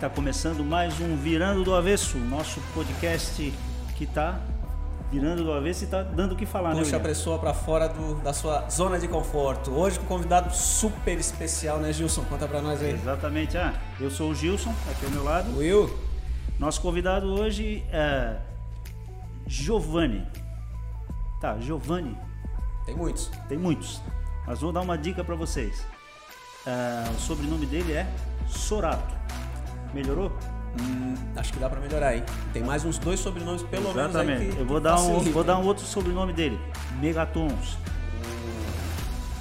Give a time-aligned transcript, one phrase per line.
[0.00, 3.52] está começando mais um Virando do Avesso, nosso podcast
[3.98, 4.40] que está
[5.12, 6.96] virando do avesso e está dando o que falar, Puxa né?
[6.96, 9.70] a pessoa para fora do, da sua zona de conforto.
[9.70, 12.24] Hoje com um convidado super especial, né, Gilson?
[12.24, 12.94] Conta para nós aí.
[12.94, 13.58] Exatamente.
[13.58, 15.58] Ah, eu sou o Gilson, aqui ao meu lado.
[15.58, 15.94] Will?
[16.58, 18.38] Nosso convidado hoje é
[19.46, 20.26] Giovanni.
[21.42, 22.16] Tá, Giovanni.
[22.86, 23.30] Tem muitos.
[23.50, 24.00] Tem muitos,
[24.46, 25.84] mas vou dar uma dica para vocês.
[26.66, 28.10] Ah, o sobrenome dele é
[28.48, 29.20] Sorato.
[29.92, 30.32] Melhorou?
[30.80, 32.22] Hum, acho que dá para melhorar, hein?
[32.52, 34.58] Tem mais uns dois sobrenomes, pelo menos aí Exatamente.
[34.58, 36.60] Eu vou dar, um, vou dar um outro sobrenome dele.
[37.00, 37.76] Megatons.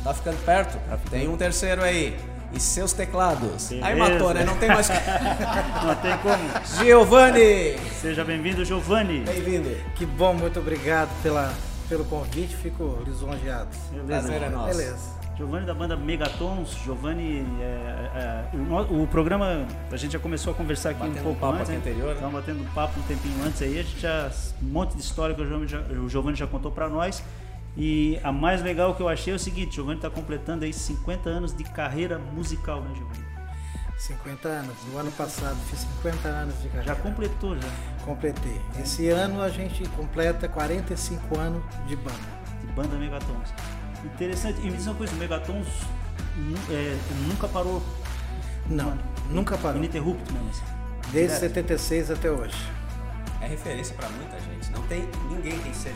[0.04, 0.80] Tá ficando perto?
[0.80, 1.09] ficando.
[1.09, 2.17] Tem um terceiro aí.
[2.52, 3.71] E seus teclados.
[3.71, 4.13] Aí Beleza.
[4.13, 4.43] matou, né?
[4.43, 4.90] Não tem mais.
[5.85, 6.84] Não tem como.
[6.84, 7.77] Giovanni!
[8.02, 9.20] Seja bem-vindo, Giovanni.
[9.20, 9.70] Bem-vindo.
[9.95, 11.54] Que bom, muito obrigado pela,
[11.88, 13.70] pelo convite, fico lisonjeado.
[13.91, 14.27] Beleza.
[14.27, 14.77] Prazer é nosso.
[14.77, 15.18] Beleza.
[15.40, 16.76] Giovanni da banda Megatons.
[16.84, 21.20] Giovanni, é, é, o, no- o programa, a gente já começou a conversar aqui Batendo
[21.20, 21.70] um pouco papo antes.
[21.70, 21.77] né?
[21.77, 22.29] anterior, né?
[22.32, 23.79] Batendo papo um tempinho antes aí.
[23.79, 24.29] A gente já.
[24.62, 27.23] Um monte de história que o Giovanni já, o Giovanni já contou para nós.
[27.77, 30.73] E a mais legal que eu achei é o seguinte: o Giovanni está completando aí
[30.73, 33.23] 50 anos de carreira musical, né, Giovanni?
[33.98, 34.76] 50 anos.
[34.91, 36.84] No ano passado fiz 50 anos de carreira.
[36.84, 37.67] Já completou, já.
[38.05, 38.60] Completei.
[38.82, 42.17] Esse ano a gente completa 45 anos de banda.
[42.62, 43.54] de banda Megatons.
[44.05, 44.59] Interessante.
[44.61, 45.67] E me diz uma coisa: o Megatons
[46.69, 46.97] é,
[47.27, 47.81] nunca parou.
[48.69, 48.97] Não,
[49.29, 49.77] nunca parou.
[49.77, 50.49] Ininterrupto mesmo.
[50.49, 50.63] Assim.
[51.11, 51.53] Desde Direto.
[51.53, 52.55] 76 até hoje.
[53.41, 54.71] É referência para muita gente.
[54.71, 55.95] Não tem ninguém que seja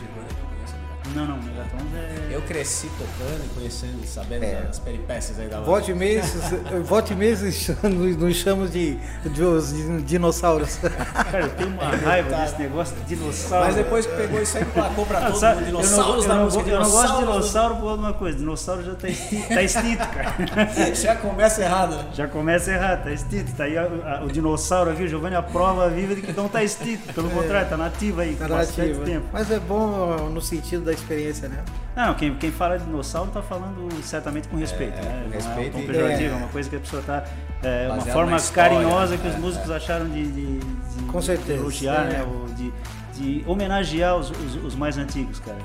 [1.14, 1.26] não.
[1.26, 2.34] Não, Megatons é.
[2.34, 4.62] Eu cresci tocando e conhecendo sabendo É.
[4.62, 5.66] das peripécias aí da banda.
[5.66, 6.34] Volte e mês,
[6.84, 7.40] volte mês
[7.82, 9.72] nos chamamos de, de os
[10.04, 10.76] dinossauros.
[10.76, 13.66] Cara, eu tenho uma raiva desse negócio de dinossauro.
[13.66, 15.66] Mas depois que pegou isso aí, emplacou pra todo sabe, mundo.
[15.68, 16.70] eu não, Dinossauros eu da não, música.
[16.70, 18.38] eu não gosto de dinossauro por uma coisa.
[18.38, 20.34] Dinossauro já tá extinto, tá extinto, cara.
[20.94, 22.04] Já começa errado, né?
[22.14, 23.52] Já começa errado, tá extinto.
[23.52, 23.82] Tá aí a-
[24.20, 27.12] a- o dinossauro aqui, o Giovanni, a prova viva de que não tá extinto.
[27.12, 29.04] Pelo contrário, tá nativo aí, Tá nativa.
[29.04, 29.26] tempo.
[29.32, 31.62] Mas é bom no sentido da experiência, né?
[31.96, 35.22] Não, quem, quem fala de dinossauro tá falando certamente com respeito, É, né?
[35.24, 36.32] com Não respeito é um tom pejorativo, É.
[36.32, 37.24] é uma coisa que a pessoa tá.
[37.62, 39.30] É, uma forma história, carinhosa que né?
[39.30, 42.12] os É, músicos acharam de, de, de- Com certeza, de elogiar, é.
[42.18, 42.22] né?
[42.26, 42.72] Ou de,
[43.14, 45.58] de homenagear os, os, os mais antigos, cara.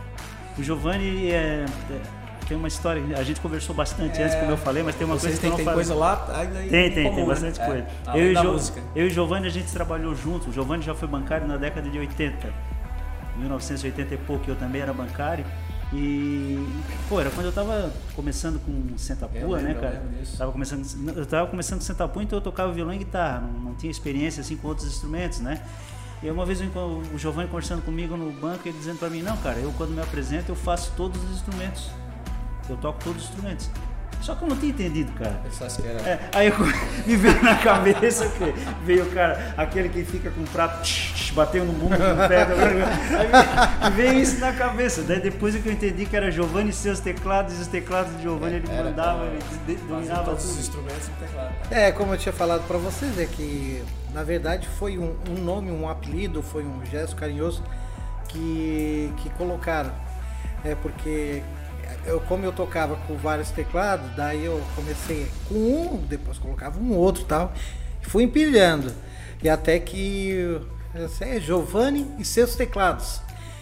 [0.57, 4.81] O Giovanni é, é- tem uma história, a gente conversou bastante antes, como eu falei,
[4.81, 5.75] mas tem uma coisa que eu têm, não tem falei.
[5.77, 7.29] coisa lá aí Tem, em tem, comum, tem né?
[7.29, 7.85] bastante É, coisa.
[8.07, 10.49] além eu, e Jo- eu e Giovanni a gente trabalhou junto.
[10.49, 12.47] O Giovanni já foi bancário na década de 80.
[13.37, 15.45] 1980 e pouco, eu também era bancário.
[15.91, 16.67] E,
[17.07, 20.03] pô, era quando eu tava começando com Eu Sentapua, lembro, né, eu cara?
[20.19, 20.37] disso.
[20.37, 23.75] Tava começando, eu tava começando com Sentapua, então eu tocava violão e guitarra, não, não
[23.75, 25.63] tinha experiência assim com outros instrumentos, né?
[26.21, 26.67] E uma vez eu
[27.13, 30.01] o Giovanni conversando comigo no banco, ele dizendo pra mim, não, cara, eu quando me
[30.01, 31.89] apresento eu faço todos os instrumentos.
[32.69, 33.69] Eu toco todos os instrumentos.
[34.21, 35.39] Só que eu não tinha entendido, cara.
[35.85, 36.09] Era...
[36.09, 36.53] É, aí eu,
[37.07, 38.53] me veio na cabeça que
[38.85, 42.27] veio o cara, aquele que fica com o prato tch, tch, batendo no mundo com
[42.27, 42.47] pé.
[43.81, 45.03] Aí me veio isso na cabeça.
[45.03, 48.15] Daí depois é que eu entendi que era Giovanni e seus teclados, e os teclados
[48.17, 50.59] de Giovanni ele Era mandava, ele dominava todos os tudo.
[50.59, 51.53] instrumentos no teclado.
[51.71, 55.71] É, como eu tinha falado para vocês, é que na verdade foi um, um nome,
[55.71, 57.63] um apelido, foi um gesto carinhoso
[58.27, 59.91] que, que colocaram.
[60.63, 61.41] É porque
[62.05, 66.93] eu, como eu tocava com vários teclados, daí eu comecei com um, depois colocava um
[66.95, 67.53] outro tal,
[68.01, 68.91] e fui empilhando.
[69.41, 70.59] E até que
[71.21, 73.21] é Giovanni e seus teclados.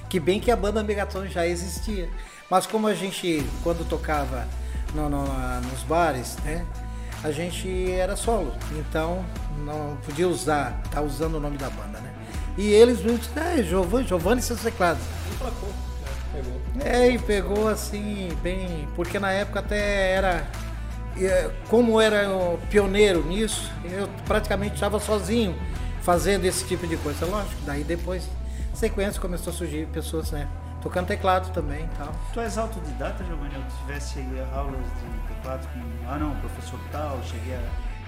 [0.10, 2.10] Que bem que a banda Megaton já existia.
[2.50, 4.48] Mas como a gente, quando tocava
[4.96, 6.66] no- no- nos bares, né?
[7.24, 8.54] A gente era solo.
[8.72, 9.26] Então
[9.66, 12.14] não podia usar, tá usando o nome da banda, né?
[12.58, 15.04] E eles me disseram, é, Giovanni, Giovanni e seus teclados.
[15.34, 15.70] Emplacou?
[16.42, 16.62] Pegou.
[16.86, 18.88] É, e pegou assim, bem.
[18.96, 20.46] Porque na época até era.
[21.20, 22.28] eh, Como era
[22.70, 25.56] pioneiro nisso, eu praticamente estava sozinho
[26.02, 27.26] fazendo esse tipo de coisa.
[27.26, 28.24] Lógico, daí depois,
[28.74, 30.48] sequência, começou a surgir pessoas, né?
[30.82, 32.14] Tocando teclado também e tal.
[32.34, 33.56] Tu és autodidata, Giovanni?
[33.56, 34.20] Eu tivesse
[34.54, 35.80] aulas de teclado com.
[36.08, 37.62] Ah, não, professor tal, cheguei a.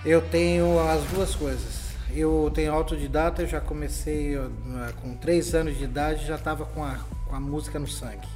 [0.06, 1.90] Eu tenho as duas coisas.
[2.12, 6.66] Eu tenho autodidata, eu já comecei eu, eh, com três anos de idade, já estava
[6.66, 6.96] com a,
[7.30, 8.28] com a música no sangue.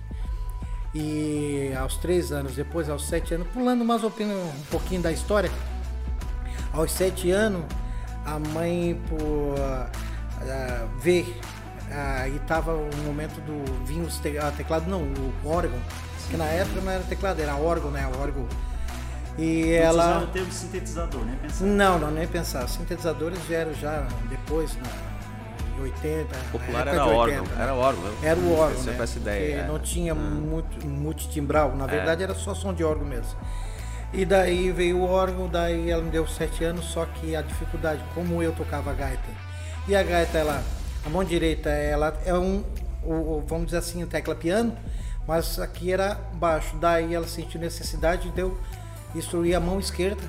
[0.93, 5.11] E aos três anos, depois aos sete anos, pulando mais um pouquinho- um pouquinho da
[5.11, 5.49] história,
[6.71, 7.63] aos sete anos,
[8.25, 11.39] a mãe por ah, ver
[11.91, 15.77] ah, e estava o momento do vinho te- ah, teclado não o órgão
[16.29, 18.47] que na época não era teclado era órgão né órgão
[19.37, 21.37] e Não ela usava o termo sintetizador, né?
[21.41, 21.65] Pensar.
[21.65, 22.67] não, não, nem pensar.
[22.69, 24.79] Sintetizadores vieram já depois, em
[25.83, 26.35] 80.
[26.35, 27.63] na popular era de 80, órgão, né?
[27.63, 28.03] era órgão.
[28.05, 28.97] eu Era o órgão, né?
[28.99, 29.55] essa ideia.
[29.57, 29.67] é.
[29.67, 33.37] não tinha muito multitimbral, na verdade era só som de órgão mesmo.
[34.11, 38.03] E daí veio o órgão, daí ela me deu sete anos, só que a dificuldade,
[38.13, 39.23] como eu tocava a gaita,
[39.87, 40.63] e a gaita, ela,
[41.05, 42.63] a mão direita, ela é um,
[43.47, 44.77] vamos dizer assim, tecla piano,
[45.27, 46.75] mas aqui era baixo.
[46.77, 48.57] Daí ela sentiu necessidade de eu
[49.15, 50.21] instruir a mão esquerda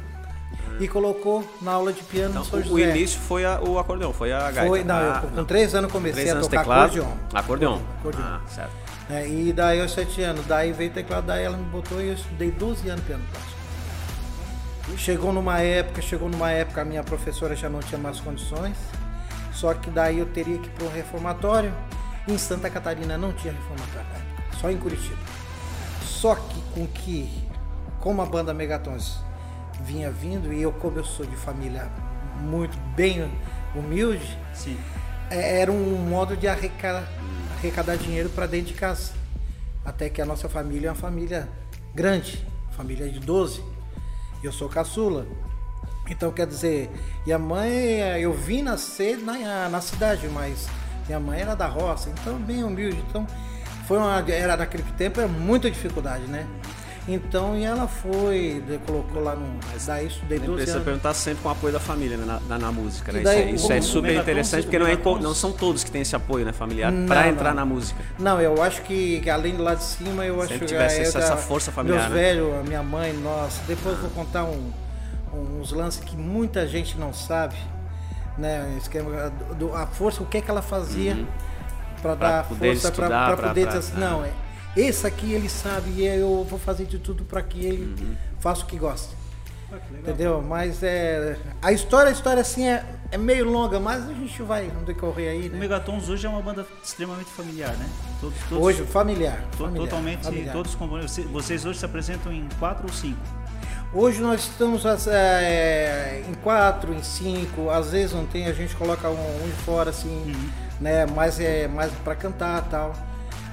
[0.80, 2.90] e colocou na aula de piano Então, no São o, o José.
[2.96, 4.66] início foi a- o acordeão, foi a gaita.
[4.68, 5.44] Foi, não, Ah, eu, com não.
[5.44, 6.84] três anos comecei Três a anos tocar teclado.
[6.90, 7.12] acordeon.
[7.32, 7.78] Acordeon.
[8.00, 8.22] Acordeon.
[8.22, 8.72] Ah, certo.
[9.10, 12.08] É, e daí aos sete anos, daí veio o teclado, daí ela me botou e
[12.08, 13.54] eu estudei 12 anos piano clássico.
[14.98, 18.76] Chegou numa época, chegou numa época a minha professora já não tinha mais condições,
[19.52, 21.72] só que daí eu teria que ir para um reformatório.
[22.26, 24.06] Em Santa Catarina não tinha reformatório
[24.60, 25.18] só em Curitiba.
[26.02, 27.30] Só que com que,
[28.00, 29.18] como a banda Megatons
[29.82, 31.90] vinha vindo, e eu como eu sou de família
[32.40, 33.30] muito bem
[33.74, 34.78] humilde, Sim.
[35.30, 37.08] é, era um modo de arrecadar,
[37.58, 39.12] arrecadar dinheiro para dentro de casa.
[39.84, 41.48] Até que a nossa família é uma família
[41.94, 43.62] grande, família de 12.
[44.42, 45.26] Eu sou caçula.
[46.08, 46.90] Então quer dizer,
[47.26, 50.68] e a mãe, eu vim nascer na, na cidade, mas
[51.06, 53.02] minha mãe era da roça, então bem humilde.
[53.08, 53.26] Então
[53.86, 56.46] foi uma, era naquele tempo era muita dificuldade, né?
[57.06, 59.58] Então e ela foi, de- colocou lá no.
[59.86, 60.84] Daí estudei Nem 12 precisa anos.
[60.86, 63.18] perguntar sempre com o apoio da família né, na, na, música, né?
[63.18, 65.90] E Isso, daí, é, isso é super interessante, porque não, é, não são todos que
[65.90, 67.56] têm esse apoio né, familiar para entrar não.
[67.56, 68.02] na música.
[68.18, 71.02] Não, eu acho que, além do lado de cima, eu Sempre acho que tivesse é
[71.02, 72.22] essa- essa força familiar, Meus né?
[72.22, 73.60] velhos, a minha mãe, nossa.
[73.66, 74.72] Depois eu vou contar um-
[75.60, 77.56] uns lances que muita gente não sabe,
[78.38, 78.76] né?
[78.78, 81.26] Esquema, do- a força, o que é que ela fazia para Uhum.
[82.00, 84.00] Pra dar poder força para pra- poder pra- dizer assim, ah.
[84.00, 84.30] não, é,
[84.76, 88.14] esse aqui ele sabe e eu vou fazer de tudo para que ele Uhum.
[88.40, 89.14] faça o que gosta.
[89.72, 89.94] Ah, que.
[89.96, 90.42] Entendeu?
[90.42, 91.36] Mas é.
[91.62, 95.30] A história, a história assim é, é meio longa, mas a gente vai no decorrer
[95.32, 95.58] aí, O né?
[95.58, 97.88] Megatons hoje é uma banda extremamente familiar, né?
[98.20, 99.42] Todos, todos, Hoje, familiar.
[99.52, 100.52] to- familiar, totalmente, familiar.
[100.52, 101.16] todos componentes.
[101.24, 103.18] Vocês- hoje se apresentam em quatro ou cinco?
[103.92, 109.08] Hoje nós estamos é, em quatro, em cinco, às vezes não tem, a gente coloca
[109.08, 110.50] um, um de fora assim, Uhum.
[110.80, 111.06] né?
[111.06, 112.92] Mais é mais para cantar tal.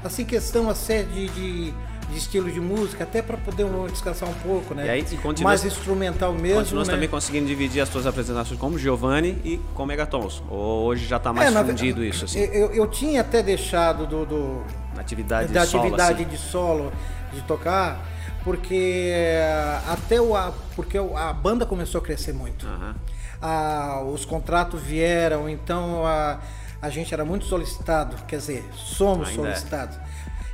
[0.03, 1.73] Assim questão a série de, de,
[2.09, 4.85] de estilo de música, até para poder descansar um pouco, né?
[4.87, 5.05] E aí,
[5.37, 6.59] e mais instrumental mesmo.
[6.59, 6.93] Continuas né?
[6.95, 10.41] também conseguindo dividir as suas apresentações como Giovanni e com Megatons.
[10.49, 14.07] Hoje já está mais É, na fundido verdade, isso, assim, Eu, eu tinha até deixado
[14.07, 14.63] do, do,
[14.95, 16.31] na atividade da solo, atividade assim.
[16.31, 16.91] de solo,
[17.31, 18.03] de tocar,
[18.43, 22.65] porque eh, até o, a, porque a banda começou a crescer muito.
[22.65, 22.95] Aham.
[23.41, 26.39] Ah, os contratos vieram, então a,
[26.81, 29.45] a gente era muito solicitado, quer dizer, somos Ainda é.
[29.45, 29.97] solicitados.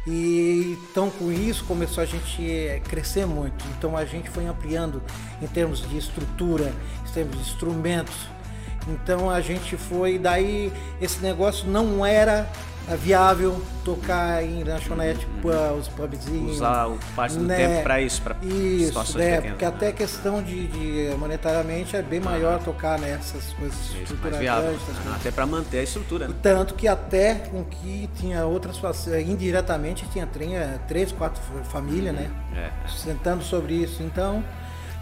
[0.05, 3.65] E então com isso começou a gente eh, crescer muito.
[3.77, 5.01] Então a gente foi ampliando
[5.41, 6.73] em termos de estrutura,
[7.07, 8.15] em termos de instrumentos.
[8.87, 10.71] Então a gente foi, daí
[11.01, 12.49] esse negócio não era
[12.95, 16.55] viável tocar em lanchonete, pá, os pubzinhos.
[16.55, 17.55] Usar o parte do né?
[17.57, 19.31] tempo para isso, para Isso, situações né?
[19.35, 19.49] pequenas.
[19.51, 23.77] Porque até questão de, de monetariamente é bem maior tocar nessas coisas
[24.73, 25.15] essas Ah.
[25.15, 26.27] Até para manter a estrutura.
[26.27, 26.35] né?
[26.41, 32.29] Tanto que até com que tinha outras fa- indiretamente tinha tinha três, quatro famílias, né?
[32.55, 32.87] É.
[32.89, 34.01] Sentando sobre isso.
[34.03, 34.43] Então,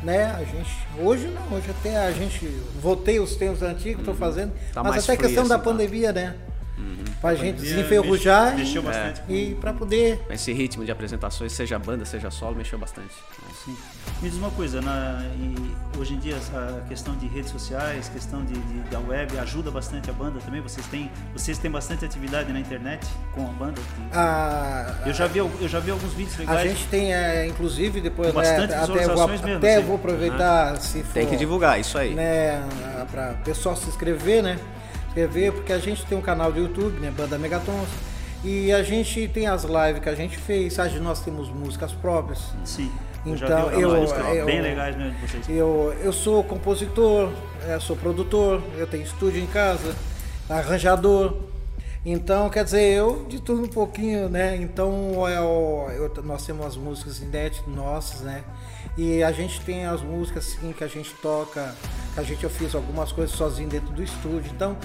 [0.02, 0.72] né, a gente.
[1.00, 2.46] Hoje não, hoje até a gente.
[2.82, 4.54] Voltei os tempos antigos, estou fazendo.
[4.74, 5.70] Tá mas até free, questão da assim, tá?
[5.72, 6.14] pandemia,
[6.78, 7.04] né?
[7.22, 10.22] Pra gente pandemia desenferrujar mexe- mexeu e, bastante com- e para poder.
[10.30, 13.14] Esse ritmo de apresentações, seja banda, seja solo, mexeu bastante.
[13.64, 13.76] Sim.
[14.22, 18.44] Me diz uma coisa, na, e hoje em dia a questão de redes sociais, questão
[18.46, 20.62] de, de- da web ajuda bastante a banda também?
[20.62, 23.82] Vocês têm, vocês têm bastante atividade na internet com a banda?
[24.14, 26.70] A, Eu já vi, eu já vi alguns vídeos A legais.
[26.72, 29.86] gente tem, é, inclusive, depois, Com né, bastante até, vou, visualizações mesmo, até assim.
[29.86, 32.14] vou aproveitar, se for, Tem que divulgar, isso aí.
[32.14, 32.62] né,
[33.12, 34.58] para o pessoal se inscrever, né?
[35.16, 37.88] Inscrever, porque a gente tem um canal do YouTube, né, Banda Megatons,
[38.44, 41.00] e a gente tem as lives que a gente fez, sabe?
[41.00, 42.40] Nós temos músicas próprias.
[42.66, 42.92] Sim.
[43.26, 45.48] Então, eu- músicas eu- bem legais mesmo de vocês.
[45.50, 47.32] Eu, eu sou compositor,
[47.66, 49.96] eu sou produtor, eu tenho estúdio em casa,
[50.50, 51.38] arranjador.
[52.06, 54.58] Então, quer dizer, eu de tudo um pouquinho, né?
[54.58, 58.44] Então, é o- eu- nós temos as músicas inéditas nossas, né?
[58.98, 61.76] E a gente tem as músicas assim, que a gente toca,
[62.14, 64.50] que a gente eu fiz algumas coisas sozinho dentro do estúdio.
[64.56, 64.78] Então,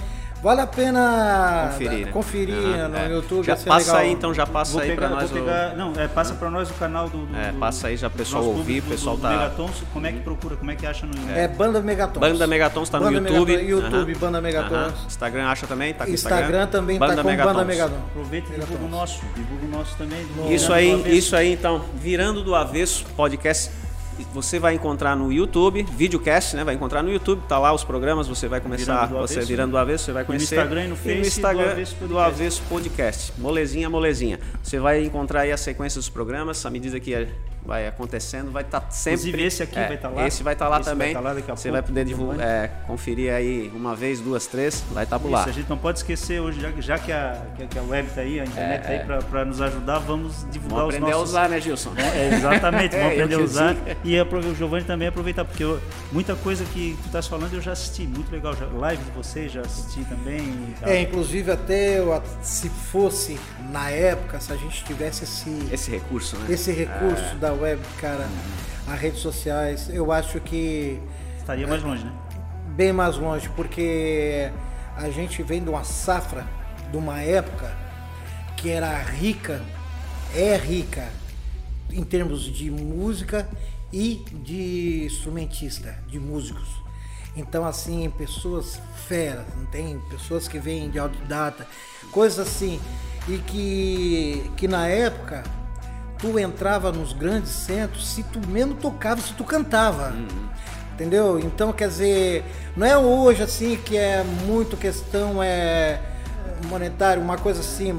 [0.43, 2.11] vale a pena Conferir, né?
[2.11, 3.09] conferir Aham, no é.
[3.09, 3.45] YouTube.
[3.45, 3.95] Já passa legal.
[3.95, 5.29] aí, então já passa Vou aí pegar, para nós.
[5.29, 7.95] vou o- pegar, não, é, passa para nós o canal do, do É, passa aí
[7.95, 10.55] já pro do pessoal ouvir, público, o pessoal do, tá- Megatons, como é que procura,
[10.57, 12.19] como é que acha no É Banda Megatons.
[12.19, 13.51] Banda Megatons tá no Banda YouTube.
[13.55, 14.19] Megatons, YouTube, Aham.
[14.19, 14.71] Banda Megatons.
[14.77, 14.93] Aham.
[15.07, 15.93] Instagram acha também?
[15.93, 17.53] Tá com Instagram, Instagram, também Banda tá com Megatons.
[17.53, 17.97] Banda Megatons.
[18.09, 20.25] Aproveita e divulga o nosso, divulga o nosso também.
[20.53, 23.71] Isso aí, isso aí então, virando do avesso podcast,
[24.33, 26.63] você vai encontrar no YouTube, videocast, né?
[26.63, 29.47] Vai encontrar no YouTube, tá lá os programas, você vai começar, Virando do você avesso.
[29.47, 30.55] virando do avesso, você vai no conhecer.
[30.55, 32.19] Instagram e no Face no do Instagram Avesso do.
[32.19, 33.33] Avesso Podcast.
[33.37, 34.39] Molezinha, molezinha.
[34.61, 37.27] Você vai encontrar aí a sequência dos programas, à medida que
[37.63, 39.19] vai acontecendo, vai estar sempre.
[39.29, 40.27] Inclusive, esse aqui é, vai estar lá.
[40.27, 41.07] Esse vai estar lá Esse vai também.
[41.09, 44.47] estar lá daqui a Você pouco, vai poder divulgar, é, conferir aí uma vez, duas,
[44.47, 45.41] três, vai estar por lá.
[45.41, 48.09] Isso, a gente não pode esquecer hoje, já, que- já que, a, que, a- web
[48.09, 51.11] tá aí, a internet tá aí pra, pra nos ajudar, vamos divulgar Vamos os aprender
[51.17, 51.35] nossos...
[51.35, 51.91] a usar, né, Gilson?
[51.97, 53.73] É, exatamente, É, vamos eu aprender a usar.
[53.75, 53.97] digo.
[54.03, 55.79] E o Giovanni também aproveitar, porque eu-
[56.11, 58.55] muita coisa que tu estás falando eu já assisti, muito legal.
[58.55, 60.73] Já, live de vocês já assisti também.
[60.81, 63.39] É, inclusive até eu, se fosse
[63.71, 66.47] na época, se a gente tivesse esse, Esse recurso, né?
[66.49, 68.27] esse recurso da web, cara,
[68.87, 70.99] as redes sociais, eu acho que
[71.37, 72.11] Estaria mais longe, né?
[72.75, 74.51] bem mais longe, porque
[74.95, 76.47] a gente vem de uma safra,
[76.89, 77.75] de uma época
[78.57, 79.61] que era rica,
[80.33, 81.09] é rica
[81.91, 83.47] em termos de música
[83.91, 86.81] e de instrumentista, de músicos.
[87.35, 89.99] Então, assim, pessoas feras, não tem?
[90.09, 91.67] Pessoas que vêm de autodidata,
[92.11, 92.79] coisas assim.
[93.27, 95.43] E que, que na época
[96.21, 100.13] tu entrava nos grandes centros se tu mesmo tocava, se tu cantava.
[100.93, 101.39] Entendeu?
[101.39, 102.45] Então, quer dizer,
[102.77, 105.99] não é hoje assim que é muito questão é
[106.67, 107.91] monetária, uma coisa assim,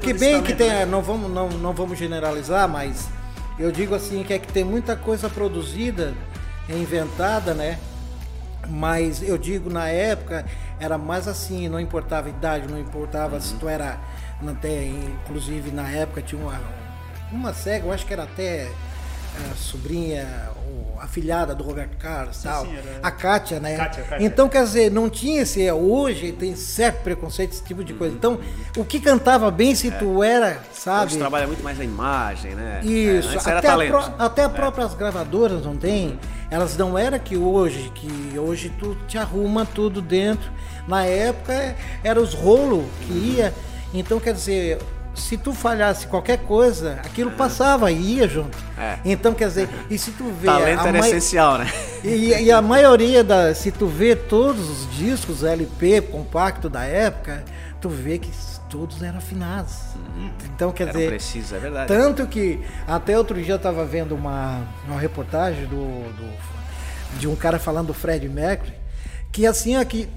[0.00, 0.86] que bem que tem, né?
[0.86, 3.06] não vamos não, não vamos generalizar, mas
[3.58, 6.14] eu digo assim que é que tem muita coisa produzida,
[6.70, 7.78] inventada, né?
[8.68, 10.46] Mas eu digo na época
[10.80, 13.98] era mais assim, não importava a idade, não importava se tu era
[14.40, 16.58] não tem, inclusive na época tinha uma
[17.32, 18.68] uma cega, eu acho que era até
[19.52, 20.26] a sobrinha,
[20.66, 23.76] ou afilhada do Roberto Carlos, tal, sim, era- a Kátia, né?
[23.76, 24.26] Kátia, Kátia.
[24.26, 28.14] Então quer dizer, não tinha esse hoje tem certo preconceito esse tipo de coisa.
[28.14, 28.40] Então,
[28.78, 31.06] o que cantava bem se tu era, sabe?
[31.06, 32.80] Hoje trabalha muito mais a imagem, né?
[32.82, 34.54] Isso, É, antes era até, a até as É.
[34.54, 36.18] próprias gravadoras não tem.
[36.50, 40.50] Elas não era que hoje, que hoje tu te arruma tudo dentro.
[40.88, 43.52] Na época era os rolos que ia.
[43.92, 44.78] Então quer dizer,
[45.16, 48.56] se tu falhasse qualquer coisa, aquilo passava e ia junto.
[48.78, 48.98] É.
[49.04, 51.66] Então quer dizer, e se tu vê Talento era essencial, né?
[52.04, 53.54] e, e a maioria da.
[53.54, 57.44] Se tu vê todos os discos LP compacto da época,
[57.80, 58.30] tu vê que
[58.68, 59.74] todos eram afinados.
[60.54, 61.08] Então quer Eram dizer.
[61.08, 61.88] precisos, é verdade.
[61.88, 65.76] Tanto que até outro dia eu tava vendo uma, uma reportagem do,
[66.12, 66.56] do-
[67.18, 68.72] de um cara falando do Fred Mercury,
[69.32, 70.08] que assim aqui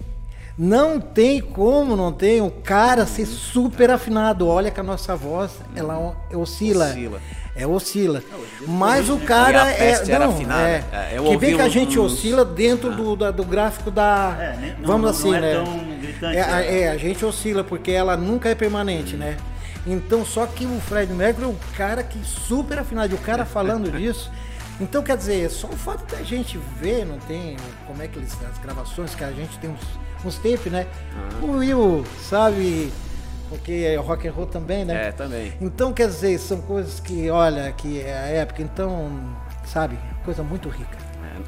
[0.62, 4.46] não tem como não tem o cara ser super afinado.
[4.46, 6.88] Olha que a nossa voz ela o- oscila.
[6.89, 7.22] Oscila.
[7.56, 8.22] É oscila.
[8.68, 10.04] Mas o cara é.
[10.20, 10.62] Não, afinada.
[10.70, 10.84] é.
[11.13, 14.36] É, que bem que a gente uns- oscila dentro do, da- do gráfico da.
[14.38, 15.98] É, nem- não- vamos não- assim, não é né?
[16.01, 16.80] gritante, É, a- né?
[16.82, 19.38] é, a gente oscila porque ela nunca é permanente, né?
[19.88, 23.46] Então, só que o Fred Mercury é um cara que super afinado, e o cara
[23.46, 24.30] falando disso.
[24.80, 28.32] Então, quer dizer, só o fato da gente ver, não tem como é que eles,
[28.50, 29.80] as gravações, que a gente tem uns,
[30.26, 30.88] uns tapes, né?
[31.42, 32.92] O Will, sabe,
[33.50, 35.08] porque é rock and roll também, né?
[35.08, 35.54] É, também.
[35.60, 39.10] Então, quer dizer, são coisas que, olha, que é a época, então,
[39.66, 40.98] sabe, coisa muito rica.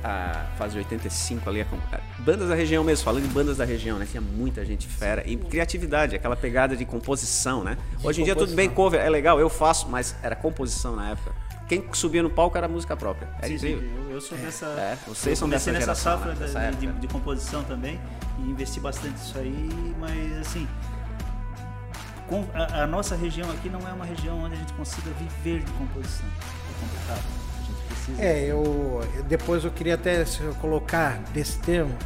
[0.03, 3.57] É, A fase de 85 ali, é é, bandas da região mesmo, falando em bandas
[3.57, 4.07] da região, né?
[4.09, 5.23] Tinha muita gente fera.
[5.25, 7.77] E criatividade, aquela pegada de composição, né?
[8.03, 11.31] Hoje em dia tudo bem cover, é legal, eu faço, mas era composição na época.
[11.71, 13.29] Quem subia no palco era música própria.
[13.37, 14.03] Era Sim, sim, incrível.
[14.09, 14.65] eu, eu sou dessa.
[14.65, 16.71] É, vocês eu são comecei dessa nessa geração, safra né?
[16.71, 17.97] da- de, de composição também
[18.39, 20.67] e investi bastante nisso aí, mas assim.
[22.27, 25.63] com- a, a nossa região aqui não é uma região onde a gente consiga viver
[25.63, 26.25] de composição.
[26.27, 27.23] É complicado.
[27.57, 28.21] A gente precisa.
[28.21, 30.25] É, eu depois eu queria até
[30.59, 31.97] colocar desse termo,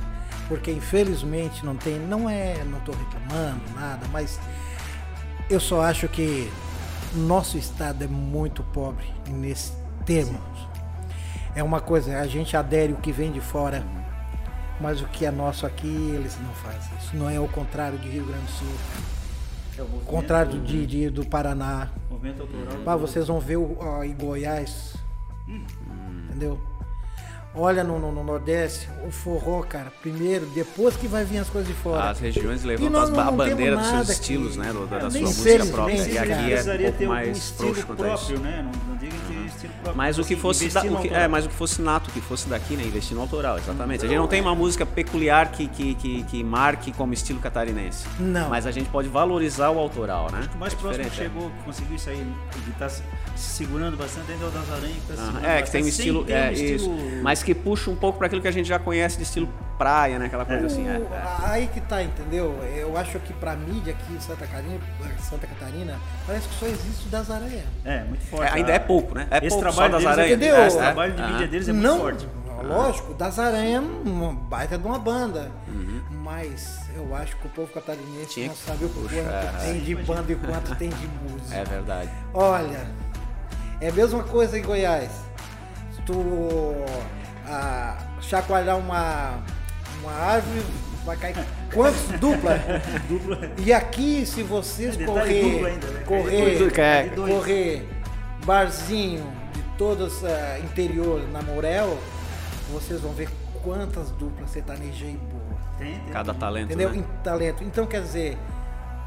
[0.47, 4.39] porque infelizmente não tem, não é, não estou reclamando nada, mas
[5.49, 6.51] eu só acho que
[7.15, 9.71] nosso estado é muito pobre nesse
[10.05, 10.39] termo.
[11.55, 13.83] É uma coisa, a gente adere o que vem de fora,
[14.79, 16.91] mas o que é nosso aqui eles não fazem.
[16.99, 18.67] Isso não é o contrário de Rio Grande do Sul,
[19.77, 21.89] É o contrário de, de- do Paraná.
[22.09, 22.77] movimento autoral.
[22.85, 24.95] Ah, vocês vão ver o, ó, em Goiás.
[26.27, 26.59] Entendeu?
[27.57, 31.69] Olha no, no- no Nordeste, o forró, cara, primeiro, depois que vai vir as coisas
[31.69, 32.09] de fora.
[32.09, 34.67] As regiões levantam as a bandeira dos seus estilos, aqui.
[34.67, 34.73] né?
[34.89, 35.95] Da, É, da sua música própria.
[35.95, 38.69] E aqui é um pouco um mais estilo frouxo quanto próprio, né?
[38.89, 38.94] Não,
[39.95, 42.47] Mas o que fosse da- o que, é, mas o que fosse nato, que fosse
[42.49, 42.83] daqui, né?
[42.83, 44.05] Investir no autoral, exatamente.
[44.05, 48.05] A gente não tem uma música peculiar que, que, que, que marque como estilo catarinense.
[48.19, 48.49] Não.
[48.49, 50.47] Mas a gente pode valorizar o autoral, né?
[50.53, 53.03] O mais É próximo que diferente, chegou, que conseguiu isso aí, ele tá se
[53.35, 54.95] se segurando bastante ainda é o das aranhas.
[54.95, 56.25] Que tá segurando É, que tem um estilo.
[56.29, 56.63] É, um isso.
[56.63, 59.49] estilo- Mas que puxa um pouco para aquilo que a gente já conhece de estilo
[59.77, 60.25] praia, né?
[60.27, 60.87] Aquela coisa assim.
[60.87, 61.23] É, é.
[61.45, 62.57] Aí que tá, entendeu?
[62.75, 64.79] Eu acho que pra mídia aqui em Santa Catarina,
[65.19, 67.65] Santa Catarina parece que só existe o das aranhas.
[67.83, 68.51] É, muito forte.
[68.51, 69.27] É, ainda é pouco, né?
[69.31, 70.31] É Esse pouco trabalho só das aranhas.
[70.31, 70.55] entendeu?
[70.55, 70.81] É, Esse é.
[70.81, 72.27] Trabalho de mídia deles é muito não, forte.
[72.63, 75.51] lógico, das aranhas é uma baita de uma banda.
[75.67, 76.01] Uhum.
[76.23, 79.59] Mas eu acho que o povo catarinense Tinha não sabe o quanto puxar.
[79.61, 81.55] tem de banda e quanto tem de música.
[81.55, 82.09] É verdade.
[82.33, 82.87] Olha,
[83.81, 85.11] É a mesma coisa em Goiás.
[85.93, 86.15] Se tu
[87.47, 89.39] ah, chacoalhar uma,
[90.05, 90.61] uma árvore,
[91.05, 91.35] vai cair.
[91.73, 92.01] Quantos?
[92.19, 92.59] Dupla?
[93.57, 96.03] E aqui, se vocês É detalhe correr, ainda, né?
[96.05, 97.09] correr, é.
[97.09, 97.33] Dois.
[97.33, 97.89] correr
[98.45, 101.97] barzinho de todas ah, interior na Morel,
[102.71, 103.29] vocês vão ver
[103.63, 105.43] quantas duplas sertaneja e boa.
[105.77, 106.13] Tem, tem.
[106.13, 106.91] Cada talento, Entendeu?
[106.91, 107.03] né?
[107.23, 107.63] Talento.
[107.63, 108.37] Então quer dizer,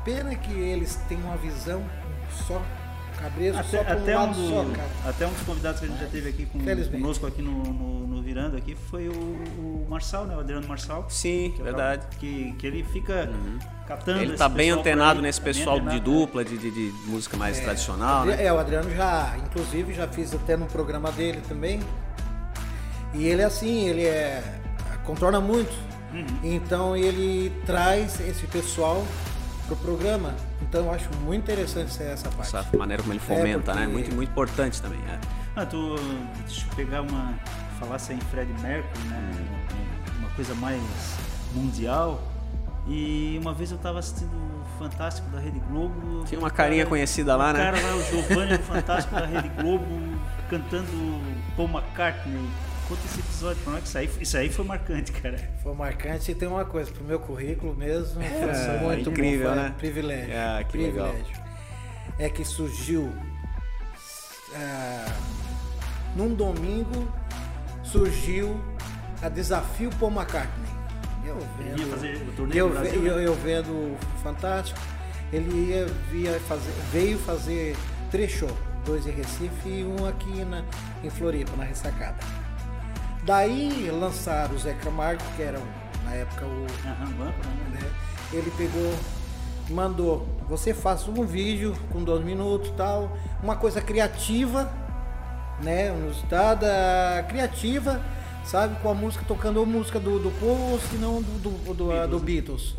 [0.05, 1.83] pena que eles têm uma visão
[2.47, 2.61] só
[3.21, 4.89] cabresto, Até, só para um até, um lado do- só, cara.
[5.07, 6.59] até um dos convidados que a gente já teve aqui com,
[6.91, 10.37] conosco aqui no, no, no Virando aqui foi o, o Marçal, né?
[10.37, 11.07] O Adriano Marçal.
[11.09, 12.07] Sim, Que é verdade.
[12.19, 13.29] Que, que ele fica
[13.87, 16.19] catando Ele esse tá bem pessoal antenado aí, nesse tá bem pessoal de antenado, né?
[16.21, 18.45] dupla, de, de, de música mais tradicional, Adri- né?
[18.45, 21.81] É, o Adriano já, inclusive, já fiz até no programa dele também.
[23.15, 24.43] E ele é assim, ele é.
[25.05, 25.73] contorna muito.
[26.13, 26.25] Uhum.
[26.43, 29.05] Então ele traz esse pessoal
[29.69, 30.35] pro programa.
[30.63, 32.57] Então eu acho muito interessante essa parte.
[32.57, 33.83] Essa maneira como ele fomenta, né?
[33.83, 34.99] porque- Muito, muito importante também.
[35.09, 35.19] é.
[35.55, 35.95] Ah, tu,
[36.47, 37.35] deixa eu pegar uma.
[37.79, 39.31] Falasse em Fred Mercury, né?
[40.19, 40.81] Uma coisa mais
[41.55, 42.21] mundial.
[42.89, 46.25] E uma vez eu tava assistindo o Fantástico da Rede Globo.
[46.25, 47.59] Tinha uma o carinha cara- conhecida lá, o né?
[47.65, 49.85] cara lá, o Giovanni do Fantástico da Rede Globo,
[50.49, 51.21] cantando
[51.57, 52.49] Paul McCartney.
[52.89, 55.39] Conta esse episódio pra nós, que isso aí, isso aí foi marcante, cara.
[55.63, 59.55] Foi marcante e tem uma coisa, pro meu currículo mesmo, foi É, muito incrível, bom,
[59.55, 59.75] foi né?
[59.77, 60.33] privilégio.
[60.35, 61.09] Ah, que legal.
[61.11, 61.43] privilégio.
[62.19, 63.13] É que surgiu
[64.55, 65.13] ah,
[66.17, 67.07] num domingo
[67.85, 68.59] surgiu
[69.23, 70.69] a desafio Paul McCartney.
[71.27, 73.27] Eu vendo, fazer o torneio eu, Brasil, eu, né?
[73.27, 74.81] eu vendo Fantástico,
[75.31, 77.77] ele ia, via fazer, veio fazer
[78.11, 78.55] três shows,
[78.87, 80.65] dois em Recife e um aqui na,
[81.05, 82.17] em Floripa, na Ressacada.
[83.29, 85.61] Daí lançaram o Zé Camargo, que era
[86.03, 86.63] na época o.
[87.71, 87.93] Né?
[88.33, 88.95] Ele pegou,
[89.69, 94.73] mandou, você faça um vídeo com dois minutos tal, uma coisa criativa,
[95.61, 95.89] né?
[95.89, 96.67] Inusitada,
[97.29, 98.01] criativa,
[98.47, 98.81] sabe?
[98.81, 102.09] Com a música, tocando a música do, do Paul, se não do, do, do, Beatles,
[102.09, 102.25] do né?
[102.25, 102.77] Beatles,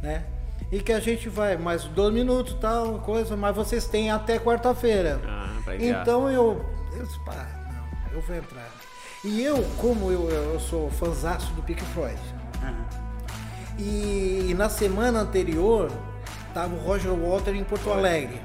[0.00, 0.24] né?
[0.72, 5.20] E que a gente vai mais dois minutos tal, coisa, mas vocês têm até quarta-feira.
[5.26, 5.50] Ah.
[5.78, 6.64] Então eu,
[6.96, 8.79] eu pá, não, eu vou entrar.
[9.24, 12.18] E eu, como eu, eu sou fãzaço do Pink Floyd,
[12.62, 12.74] Aham.
[13.78, 15.90] e, na semana anterior
[16.54, 18.40] tava o Roger Walter em Porto Alegre.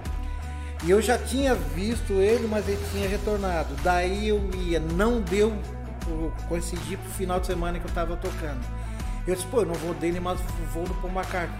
[0.83, 3.69] E eu já tinha visto ele, mas ele tinha retornado.
[3.81, 5.53] Daí eu ia, não deu
[6.47, 8.59] coincidir pro final de semana que eu tava tocando.
[9.25, 10.39] Eu disse, pô, eu não vou dele, mas
[10.73, 11.57] vou do Paul McCartney.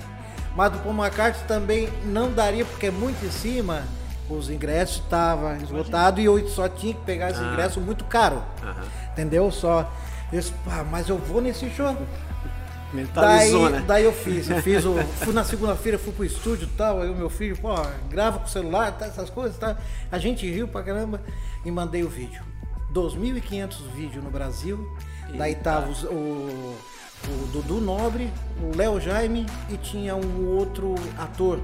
[0.56, 3.82] Mas do Paul McCartney também não daria, porque é muito em cima.
[4.30, 7.51] Os ingressos estavam esgotados e eu só tinha que pegar esse Ah.
[7.54, 8.43] ingresso muito caro.
[8.62, 8.84] Aham.
[9.15, 9.49] Entendeu?
[9.51, 9.89] Só.
[10.32, 11.95] Eu disse, pá, mas eu vou nesse show.
[12.93, 13.84] Mentalizou, Daí, né?
[13.88, 14.93] daí eu fiz, eu fiz o.
[15.23, 17.69] Fui na segunda-feira, fui pro estúdio e tal, aí o meu filho, pô,
[18.10, 19.75] grava com o celular, tá, essas coisas, tá?
[20.12, 21.19] A gente riu pra caramba
[21.65, 22.41] e mandei o vídeo.
[22.93, 24.89] 2.500 vídeos no Brasil.
[25.38, 26.08] Daí tava os- o,
[27.28, 31.60] o Dudu Nobre, o Léo Jaime e tinha um outro ator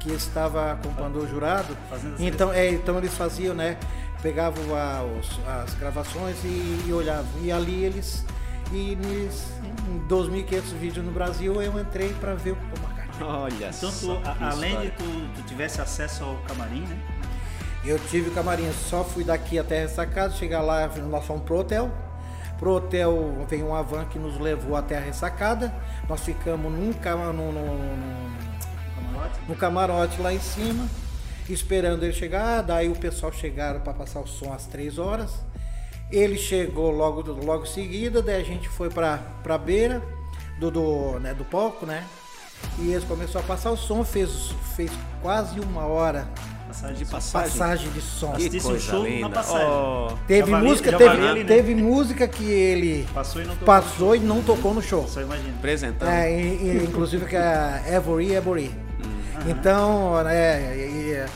[0.00, 1.76] que estava acompanhando o jurado.
[1.90, 3.76] Fazendo Então, é, então eles faziam, né?
[4.22, 7.26] Pegavam a- os- as gravações e, e olhavam.
[7.42, 8.24] E ali eles.
[8.72, 13.26] E em 2.500 vídeos no Brasil eu entrei para ver o Paul McCartney.
[13.28, 14.16] Olha Então, só.
[14.16, 14.94] tu, a- além de história.
[14.98, 16.98] tu, tu tivesse acesso ao camarim, né?
[17.84, 21.58] Eu tive o camarim, só fui daqui até essa casa, chegar lá, nós fomos pro
[21.58, 21.90] hotel.
[22.58, 25.72] Pro hotel veio uma van que nos levou até a ressacada.
[26.08, 28.36] Nós ficamos num, num- num- num-
[28.96, 29.40] Camarote.
[29.48, 30.86] no camarote lá em cima,
[31.52, 32.62] esperando ele chegar.
[32.62, 35.32] Daí o pessoal chegaram para passar o som às três horas.
[36.10, 40.02] Ele chegou logo logo em seguida, daí a gente foi para pra beira
[40.58, 42.02] do, do, né, do palco, né?
[42.78, 44.90] E eles começaram a passar o som, fez, fez
[45.22, 46.26] quase uma hora
[46.66, 47.50] Passagem De passagem.
[47.50, 48.32] passagem de som.
[48.32, 49.28] Que um coisa show na linda.
[49.30, 49.66] passagem.
[49.66, 51.44] Oh, Teve Já valia- música, teve, né?
[51.44, 53.66] teve música que ele Passou e não tocou.
[53.66, 55.08] passou e não tocou no show.
[55.08, 55.54] Só imagina.
[55.56, 56.08] apresentando.
[56.10, 58.70] É, e- e, inclusive que é Every Every.
[59.44, 59.50] Uhum.
[59.50, 61.26] Então, né, e, e,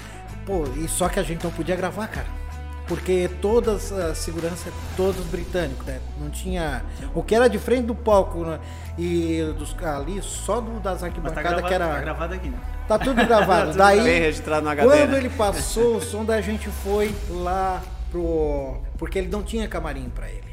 [0.45, 2.43] pô, e só que a gente não podia gravar, cara.
[2.87, 6.01] Porque todas a segurança, todos britânicos, né?
[6.21, 6.83] Não tinha.
[7.15, 8.59] O que era de frente do palco né,
[8.99, 11.89] e dos ali, só do, das tá arquibancadas gravado, que era.
[11.89, 12.59] tá gravado aqui, né?
[12.89, 13.67] Tá tudo gravado.
[13.73, 14.87] Tudo Daí, Bem registrado no HD.
[14.87, 15.19] quando né?
[15.19, 18.77] ele passou o som, da gente foi lá pro.
[18.99, 20.53] Porque ele não tinha camarim pra ele.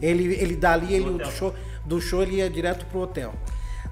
[0.00, 1.54] Ele, ele dali, ele, do, show,
[1.84, 3.34] do show ele ia direto pro hotel.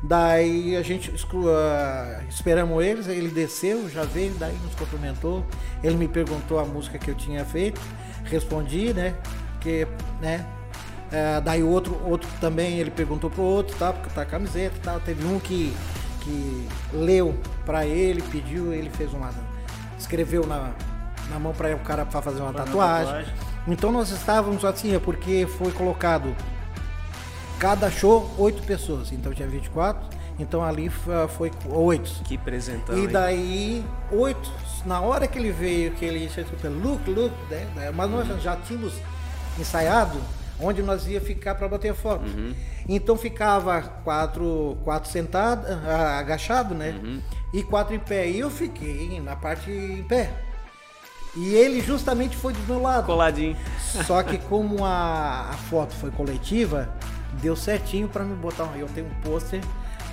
[0.07, 1.11] Daí a gente
[1.49, 5.43] ah, esperamos eles, ele desceu, já veio, daí nos cumprimentou.
[5.83, 7.81] Ele me perguntou a música que eu tinha feito,
[8.25, 9.15] respondi, né?
[9.61, 9.87] Que,
[10.21, 10.45] né?
[11.11, 13.95] Ah, daí o outro, outro também ele perguntou pro outro, tá?
[13.95, 15.01] Porque tá a camiseta e tal.
[15.01, 15.75] Teve um que,
[16.21, 19.31] que leu pra ele, pediu, ele fez uma.
[19.99, 20.73] escreveu na,
[21.31, 23.07] na mão para o cara para fazer uma Fazer uma tatuagem.
[23.07, 23.35] tatuagem.
[23.67, 26.37] Então nós estávamos assim, é porque foi colocado
[27.65, 30.07] cada show oito pessoas, então tinha 24,
[30.39, 32.11] então ali fa- foi oito.
[32.25, 32.95] Que presentão.
[32.99, 34.53] E daí, oito,
[34.85, 37.91] na hora que ele veio, que ele disse, look, look, né?
[37.95, 38.93] mas nós já tínhamos
[39.59, 40.19] ensaiado
[40.61, 42.25] onde nós ia ficar para bater foto.
[42.87, 46.95] Então ficava quatro, quatro sentados, ah, agachado, né?
[47.55, 48.29] E quatro em pé.
[48.29, 50.31] E eu fiquei na parte em pé.
[51.35, 53.07] E ele justamente foi do meu lado.
[53.07, 53.57] Coladinho.
[54.07, 56.89] Só que como a, a foto foi coletiva,
[57.41, 58.65] deu certinho para me botar.
[58.65, 59.61] um- Eu tenho um pôster,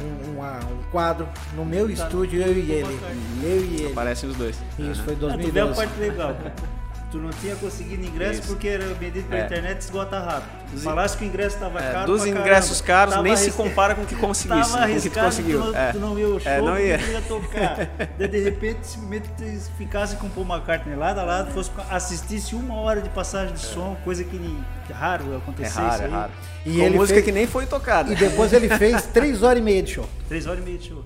[0.02, 3.00] um, uma- um quadro no meu estúdio, eu e ele.
[3.44, 3.92] Eu e ele.
[3.92, 4.58] Aparecem os dois.
[4.80, 5.76] Isso foi Ah, tu vê a 2012.
[5.76, 6.36] parte legal.
[7.12, 8.48] Tu não tinha conseguido ingresso Isso.
[8.48, 9.46] porque era vendido pela É.
[9.46, 10.80] internet esgota rápido.
[10.82, 12.06] Falasse que o ingresso estava É, caro.
[12.06, 12.88] dos pra ingressos caramba.
[12.88, 14.72] caros, Tava nem se compara com o que conseguisse.
[14.72, 15.62] Tava com o que tu arriscado, conseguiu.
[15.62, 15.92] Tu, não, É.
[15.92, 16.98] tu não ia o show, É, não ia.
[16.98, 17.76] tu ia tocar.
[18.18, 19.44] Daí, de repente, simplesmente tu
[19.78, 23.60] ficasse com o Paul McCartney lado a lado, fosse, assistisse uma hora de passagem de
[23.60, 24.58] som, coisa que,
[24.94, 26.12] raro É acontecer raro, isso é aí.
[26.12, 26.32] raro.
[26.66, 28.10] E Com ele música fez- que nem foi tocada.
[28.10, 30.10] E depois ele fez três horas e meia de show.
[30.30, 31.04] Três horas e meia de show.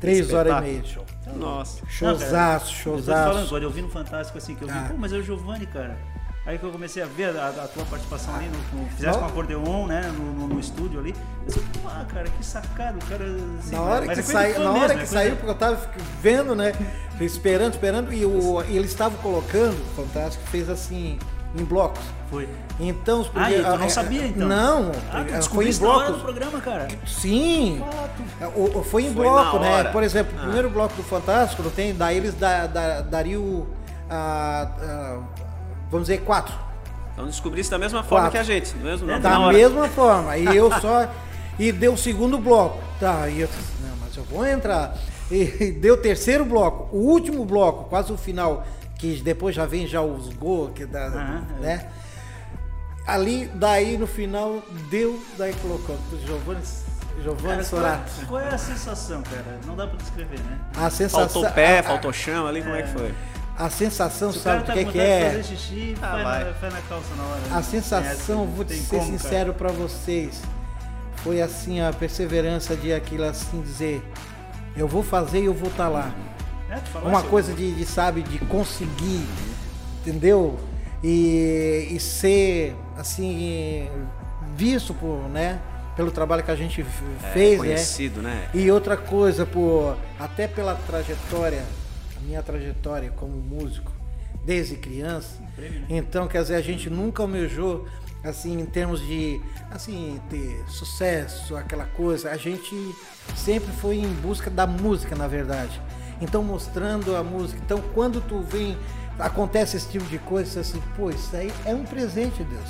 [0.00, 1.04] Três horas e meia de show.
[1.36, 1.82] Nossa.
[1.86, 3.56] Showzaço, Eu tô te falando, showzaço.
[3.58, 4.86] eu vi no Fantástico assim, que eu vi, Ah.
[4.90, 5.96] pô, mas é o Giovanni, cara.
[6.46, 9.20] Aí que eu comecei a ver a, a tua participação ali, no, no, fizeste Não.
[9.20, 11.14] com acordeon, né, no, no- no estúdio ali.
[11.42, 13.24] Eu disse, pô, ah, cara, que sacado, o cara...
[13.58, 15.06] Assim, Na hora mas que, é coisa de sai, fã na mesmo, hora é que
[15.06, 15.90] saiu, porque eu tava
[16.22, 16.72] vendo, né?
[17.20, 21.18] Esperando, esperando, e, o, e eles estavam colocando, fantástico, fez assim,
[21.54, 22.00] em blocos.
[22.30, 22.48] Foi.
[22.78, 24.48] Então, os Ah, primeiros- e tu não é, sabia, então?
[24.48, 26.22] Não, Ah, foi em hora do blocos.
[26.22, 26.88] programa, cara.
[27.06, 27.82] Sim.
[28.16, 29.84] Tu- O- o- foi em Foi bloco, né?
[29.84, 30.42] Por exemplo, o Ah.
[30.44, 31.94] primeiro bloco do Fantástico, não tem?
[31.94, 33.66] Daí eles da, da, dariam,
[34.08, 35.18] ah, ah,
[35.90, 36.54] vamos dizer, quatro.
[37.12, 38.32] Então descobrisse da mesma forma Quatro.
[38.32, 38.72] que a gente.
[38.74, 40.36] Do mesmo, É, Da mesma forma.
[40.36, 41.08] E eu só.
[41.58, 42.78] E deu o segundo bloco.
[42.98, 44.94] Tá, e eu disse, não, mas eu vou entrar.
[45.30, 45.44] E
[45.78, 46.88] deu o terceiro bloco.
[46.96, 48.64] O último bloco, quase o final,
[49.00, 51.62] que depois já vem já os gols, que dá, é.
[51.62, 51.88] né?
[53.06, 56.60] Ali, daí no final, deu, daí colocou Giovanni,
[57.22, 58.10] Giovanni qual, Sorato.
[58.20, 59.58] é- qual é a sensação, cara?
[59.66, 60.58] Não dá pra descrever, né?
[60.76, 61.28] A sensação.
[61.42, 63.14] Faltou pé, a- faltou chão ali, como é que foi?
[63.58, 65.30] A sensação, Se o sabe cara tá o que, que é?
[65.30, 66.44] fazer xixi, Ah, vai, vai.
[66.44, 67.40] na, vai na calça na hora.
[67.50, 67.62] A né?
[67.62, 70.40] sensação, É, vou te ser como, sincero pra vocês,
[71.16, 74.02] foi assim a perseverança de aquilo assim dizer,
[74.76, 76.10] eu vou fazer e eu vou estar lá.
[76.70, 79.26] É, Uma eu- coisa de, de, sabe, de conseguir,
[80.00, 80.58] entendeu?
[81.02, 83.88] E, e ser assim
[84.56, 85.58] visto por, né,
[85.96, 87.66] pelo trabalho que a gente É, fez, né?
[87.66, 88.48] conhecido, né?
[88.54, 91.64] E outra coisa, por até pela trajetória,
[92.16, 93.90] a minha trajetória como músico,
[94.44, 95.38] desde criança.
[95.56, 95.86] prêmio, né?
[95.90, 97.86] Então, quer dizer, a gente nunca almejou,
[98.22, 102.30] assim, em termos de, assim, ter sucesso, aquela coisa.
[102.30, 102.74] A gente
[103.34, 105.80] sempre foi em busca da música, na verdade.
[106.20, 107.60] Então, mostrando a música.
[107.64, 108.76] Então, quando tu vem,
[109.18, 112.64] acontece esse tipo de coisa, você assim, pô, isso aí é um presente de Deus.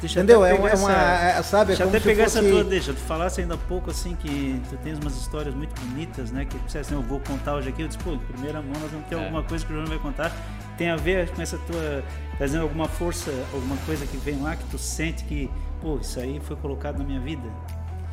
[0.00, 0.42] Deixa eu Entendeu?
[0.44, 2.24] até É uma, é uma- essa- é, sabe, é Deixa eu como até se pegar
[2.24, 2.38] fosse...
[2.38, 2.92] essa tua deixa.
[2.92, 6.44] Tu falasse ainda há pouco assim que tu tens umas histórias muito bonitas, né?
[6.44, 7.82] Que você assim, eu vou contar hoje aqui.
[7.82, 9.18] Eu disse, pô, em primeira mão nós vamos ter É.
[9.22, 10.32] alguma coisa que o João vai contar.
[10.76, 12.02] Tem a ver com essa tua.
[12.36, 15.48] Trazendo alguma força, alguma coisa que vem lá que tu sente que,
[15.80, 17.48] pô, isso aí foi colocado na minha vida.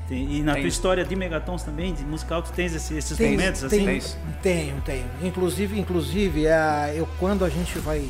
[0.09, 0.63] Tem- e na Tem.
[0.63, 4.17] tua história de megatons também, de musical, tu tens esse- esses Tem- momentos tem- assim?
[4.41, 5.05] Tenho, tenho.
[5.21, 8.09] Inclusive, inclusive a, eu, quando a gente vai.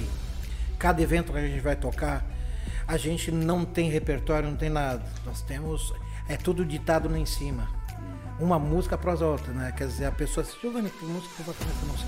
[0.79, 2.25] Cada evento que a gente vai tocar,
[2.87, 5.03] a gente não tem repertório, não tem nada.
[5.25, 5.93] Nós temos.
[6.27, 7.67] É tudo ditado lá em cima.
[8.39, 9.73] Uma música após a outra, né?
[9.75, 11.85] Quer dizer, a pessoa diz, Giovanni, que música que eu vou começar?
[11.85, 12.07] Não sei.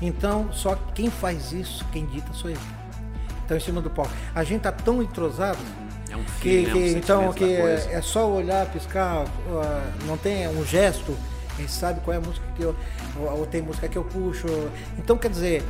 [0.00, 2.56] Então, só quem faz isso, quem dita sou eu.
[3.44, 4.10] Então, em cima do palco.
[4.34, 5.58] A gente tá tão entrosado
[6.10, 6.74] É um que, filme, né?
[6.74, 7.90] Um que- então sentimento que da coisa.
[7.90, 11.16] é, é só olhar, piscar, ah, não tem um gesto,
[11.56, 12.74] a gente sabe qual é a música que eu
[13.16, 14.46] ou, ou tem música que eu puxo.
[14.98, 15.62] Então quer dizer,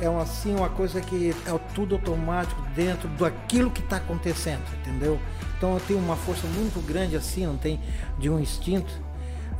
[0.00, 5.18] é uma, assim uma coisa que é tudo automático dentro daquilo que está acontecendo, entendeu?
[5.56, 7.80] Então eu tenho uma força muito grande assim, não tem
[8.18, 8.92] de um instinto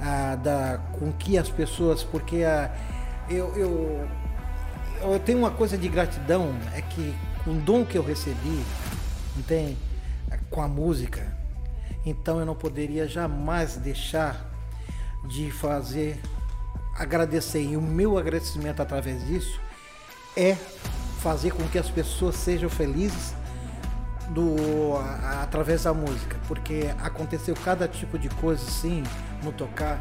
[0.00, 2.70] ah, da com que as pessoas, porque ah,
[3.30, 4.08] eu, eu
[5.00, 8.62] eu tenho uma coisa de gratidão, é que com o dom que eu recebi,
[9.36, 9.76] não tem?
[10.50, 11.36] Com a música,
[12.04, 14.48] então eu não poderia jamais deixar
[15.28, 16.20] de fazer
[16.94, 17.62] agradecer.
[17.62, 19.60] E o meu agradecimento através disso
[20.36, 20.56] é
[21.20, 23.34] fazer com que as pessoas sejam felizes
[24.30, 29.02] do, a- através da música, porque aconteceu cada tipo de coisa assim
[29.42, 29.98] no tocar,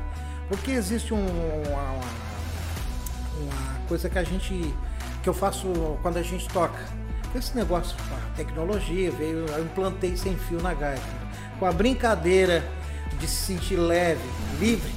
[0.47, 1.91] porque existe um, uma,
[3.41, 4.73] uma coisa que a gente
[5.21, 5.67] que eu faço
[6.01, 6.79] quando a gente toca.
[7.35, 11.03] Esse negócio, a tecnologia veio, eu implantei sem fio na gaita,
[11.59, 12.63] com a brincadeira
[13.19, 14.21] de se sentir leve,
[14.57, 14.91] livre,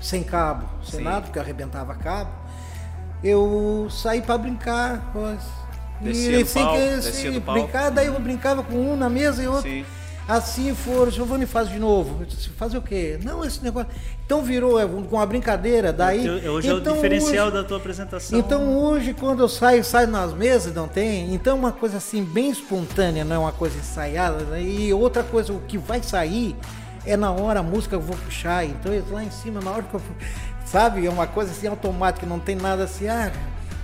[0.00, 1.04] sem cabo, sem Sim.
[1.04, 2.30] nada, porque eu arrebentava cabo.
[3.22, 5.40] Eu saí para brincar, pois,
[6.00, 6.46] Descia e
[7.02, 7.62] se do palco.
[7.62, 9.68] brincar, daí eu brincava com um na mesa e outro.
[9.68, 9.84] Sim.
[10.26, 12.22] Assim for, Giovanni faz de novo.
[12.22, 13.18] Eu disse, fazer o quê?
[13.22, 13.90] Não, esse negócio.
[14.28, 16.20] Então virou é, com a brincadeira, daí.
[16.20, 18.38] Então, hoje é o então diferencial hoje- da tua apresentação.
[18.38, 21.32] Então hoje, quando eu saio, saio nas mesas, não tem?
[21.32, 24.44] Então uma coisa assim, bem espontânea, não é uma coisa ensaiada.
[24.44, 24.62] né?
[24.62, 26.54] E outra coisa, o que vai sair
[27.06, 28.66] é na hora a música que eu vou puxar.
[28.66, 30.02] Então eu lá em cima, na hora que eu.
[30.66, 31.06] Sabe?
[31.06, 33.32] É uma coisa assim automática, não tem nada assim, ah,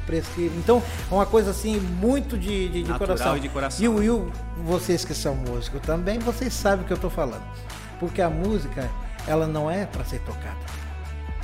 [0.05, 0.55] preciso.
[0.59, 3.35] Então é uma coisa assim, muito de, de, de coração.
[3.39, 3.83] e de coração.
[3.83, 4.31] E o Will,
[4.67, 7.41] vocês que são músicos também, vocês sabem o que eu tô falando.
[7.99, 8.91] Porque a música,
[9.27, 10.57] ela não é para ser tocada.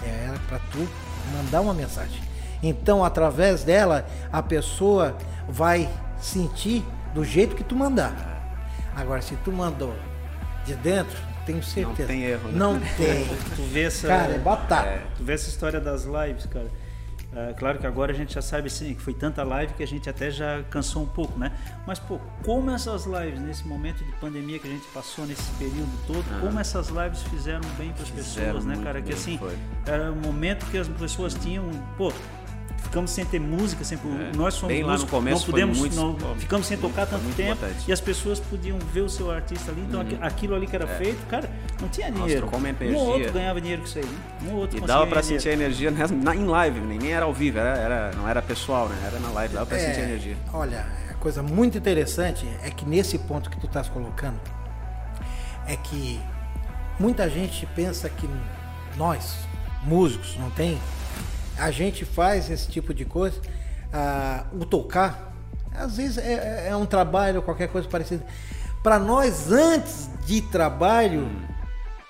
[0.05, 0.89] É para tu
[1.33, 2.21] mandar uma mensagem.
[2.63, 5.17] Então, através dela, a pessoa
[5.49, 5.89] vai
[6.21, 8.13] sentir do jeito que tu mandar.
[8.95, 9.95] Agora, se tu mandou
[10.65, 11.17] de dentro,
[11.47, 12.07] tenho certeza.
[12.09, 12.59] tem erro, né?
[12.59, 13.27] Não tem.
[13.57, 15.01] Tu vê essa, Cara, é batata.
[15.17, 16.67] tu vê essa história das lives, cara.
[17.33, 19.87] Ah, claro que agora a gente já sabe sim, que foi tanta live que a
[19.87, 21.53] gente até já cansou um pouco, né?
[21.87, 25.91] Mas, pô, como essas lives, nesse momento de pandemia que a gente passou nesse período
[26.07, 28.15] todo, como essas lives fizeram bem para as Ah.
[28.15, 29.01] Pessoas, né, cara?
[29.01, 29.57] Que assim, foi.
[29.87, 31.65] era um momento que as pessoas tinham,
[31.97, 32.13] pô,
[32.83, 35.79] ficamos sem ter música, sempre, É, nós somos bem lá no começo não foi podemos,
[35.79, 37.85] muito- não, ficamos sem tocar tanto muito tempo importante.
[37.89, 40.87] e as pessoas podiam ver o seu artista ali, então aqui- aquilo ali que era
[40.87, 41.49] feito, cara,
[41.81, 42.13] não tinha Uhum.
[42.15, 42.47] Nossa, dinheiro.
[42.49, 44.19] uma Um outro ganhava dinheiro com isso aí, né?
[44.43, 45.43] um ou outro E dava pra dinheiro.
[45.43, 48.89] sentir a energia na, em live, nem, era ao vivo, era, era- não era pessoal,
[48.89, 48.97] né?
[49.07, 50.37] Era na live, dava pra sentir a energia.
[50.53, 54.41] Olha, a coisa muito interessante é que nesse ponto que tu estás colocando,
[55.67, 56.21] é que
[56.99, 58.29] muita gente pensa que
[58.97, 59.37] nós,
[59.85, 60.79] músicos, não tem?
[61.61, 63.41] A gente faz esse tipo de coisa,
[63.93, 65.33] ah, o tocar,
[65.75, 68.25] às vezes é, é um trabalho, qualquer coisa parecida.
[68.83, 71.31] Para nós, antes de trabalho,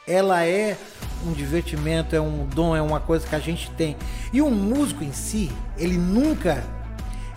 [0.06, 0.76] ela é
[1.26, 3.96] um divertimento, é um dom, é uma coisa que a gente tem.
[4.32, 6.62] E o músico em si, ele nunca,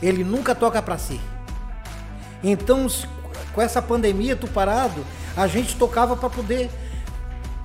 [0.02, 1.20] ele nunca toca para si.
[2.44, 2.88] Então,
[3.54, 5.04] com essa pandemia, tu parado,
[5.36, 6.70] a gente tocava para poder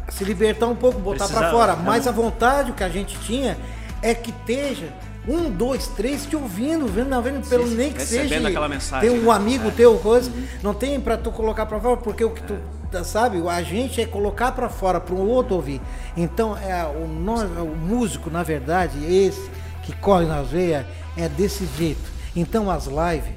[0.09, 1.77] se libertar um pouco, botar para fora.
[1.77, 1.83] né?
[1.85, 3.59] Mas a vontade que a gente tinha
[4.03, 4.93] é que esteja
[5.27, 8.49] um, dois, três te ouvindo, vendo, não, vendo pelo sim, nem que recebendo seja.
[8.49, 9.31] aquela mensagem, Ter um né?
[9.31, 9.71] amigo É.
[9.73, 10.33] teu, coisa.
[10.63, 12.57] Não tem para tu colocar para fora, porque o que tu
[12.91, 15.83] tá, sabe, a gente é colocar para fora para o outro ouvir.
[16.17, 19.51] Então, é o, nós, o músico, na verdade, esse
[19.83, 22.11] que corre nas veias, é desse jeito.
[22.35, 23.35] Então, as lives,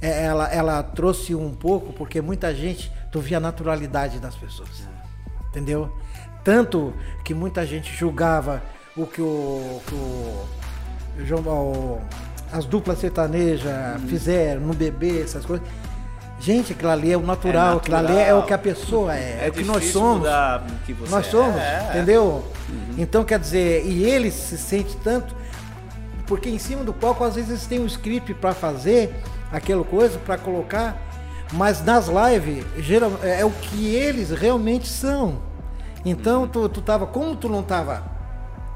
[0.00, 4.86] é, ela, ela trouxe um pouco, porque muita gente, tu via a naturalidade das pessoas.
[5.48, 5.90] Entendeu?
[6.44, 6.92] Tanto
[7.24, 8.62] que muita gente julgava
[8.96, 10.46] o que o, que o,
[11.24, 12.00] João- o-
[12.52, 13.64] as duplas sertanejas
[14.00, 14.08] Uhum.
[14.08, 15.66] fizeram no bebê, essas coisas.
[16.40, 19.44] Gente, aquilo ali é o natural, É aquilo ali é o que a pessoa é,
[19.46, 20.28] é, o que nós somos.
[20.84, 21.30] que você Nós é.
[21.30, 21.88] somos, É, é.
[21.90, 22.44] entendeu?
[22.98, 25.34] Então quer dizer, e ele se sente tanto,
[26.26, 29.14] porque em cima do palco às vezes eles têm um script para fazer
[29.52, 30.96] aquela coisa, para colocar,
[31.52, 35.38] mas nas lives geral, é é o que eles realmente são.
[36.04, 38.02] Então tu, tu tava, como tu não tava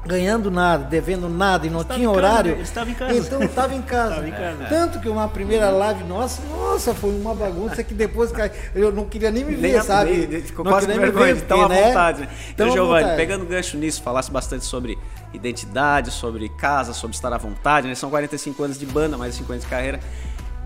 [0.07, 2.61] ganhando nada, devendo nada e não Estava tinha em casa, horário, né?
[2.63, 3.17] Estava em casa.
[3.17, 4.09] então eu tava em casa.
[4.11, 4.65] Estava em casa.
[4.69, 8.31] Tanto que uma primeira live nossa, nossa, foi uma bagunça que depois
[8.73, 10.25] eu não queria nem me ver, Nem sabe?
[10.27, 11.87] nem- Ficou Não quase com vergonha ver, de tão à né?
[11.87, 12.21] vontade.
[12.21, 12.27] Né?
[12.55, 13.17] Tão Então, Giovanni, vontade.
[13.21, 14.97] pegando gancho nisso, falasse bastante sobre
[15.33, 17.95] identidade, sobre casa, sobre estar à vontade, né?
[17.95, 19.99] São 45 anos de banda, mais de 50 de carreira.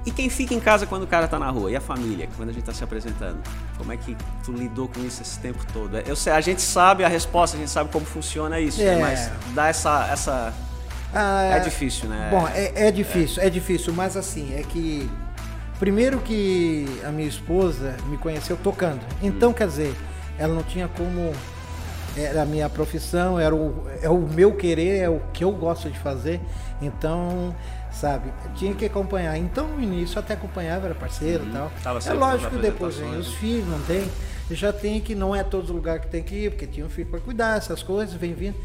[0.06, 1.72] E quem fica em casa quando o cara tá na rua?
[1.72, 3.38] E a família, quando a gente tá se apresentando?
[3.78, 5.98] Como é que tu lidou com isso esse tempo todo?
[5.98, 8.98] Eu sei, a gente sabe a resposta, a gente sabe como funciona isso, né?
[8.98, 9.00] É.
[9.00, 10.54] mas dá essa, essa...
[11.14, 12.30] Ah, É difícil, né?
[12.32, 13.50] Bom, é, é difícil, é.
[13.50, 15.10] difícil, mas assim, é que.
[15.78, 19.02] Primeiro que a minha esposa me conheceu tocando.
[19.22, 19.96] Então, quer dizer,
[20.38, 21.34] ela não tinha como.
[22.16, 25.90] Era a minha profissão, era o, é o meu querer, é o que eu gosto
[25.90, 26.42] de fazer.
[26.82, 27.56] Então,
[27.92, 29.38] sabe, tinha que acompanhar.
[29.38, 31.72] Então, no início até acompanhava, era parceiro e tal.
[31.84, 34.10] Tava É lógico que depois vem os filhos, não tem?
[34.50, 37.10] Já tem que não é todo lugar que tem que ir, porque tinha um filho
[37.10, 38.56] para cuidar, essas coisas, vem vindo.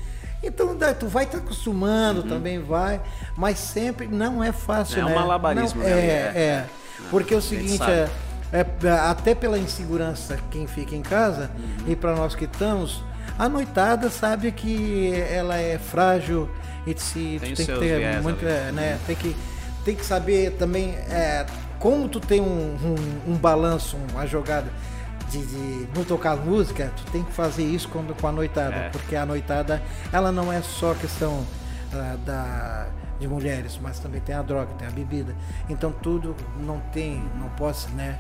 [0.43, 3.01] Então tu vai te acostumando, também vai,
[3.37, 5.03] mas sempre não é fácil, Uhum.
[5.03, 5.15] É um né?
[5.15, 5.97] malabarismo, Não, né?
[5.97, 6.39] É, É.
[6.41, 6.67] é.
[7.11, 8.09] Porque o a gente seguinte é,
[8.53, 11.93] é, até pela insegurança quem fica em casa Uhum.
[11.93, 13.03] e para nós que estamos,
[13.39, 16.49] a noitada sabe que ela é frágil
[16.87, 18.47] e se Tem tem que ter viés ali.
[18.47, 18.99] é, né?
[19.07, 19.37] Tem que
[19.85, 21.47] tem que saber também é,
[21.79, 22.77] como tu tem um,
[23.27, 24.67] um, um balanço, uma jogada
[25.31, 28.89] de, de não tocar música, tu tem que fazer isso com, com a noitada, É.
[28.91, 31.45] porque a noitada ela não é só questão
[31.93, 32.87] ah, da
[33.19, 35.35] de mulheres, mas também tem a droga, tem a bebida.
[35.71, 38.19] Então tudo não tem, não posso, né?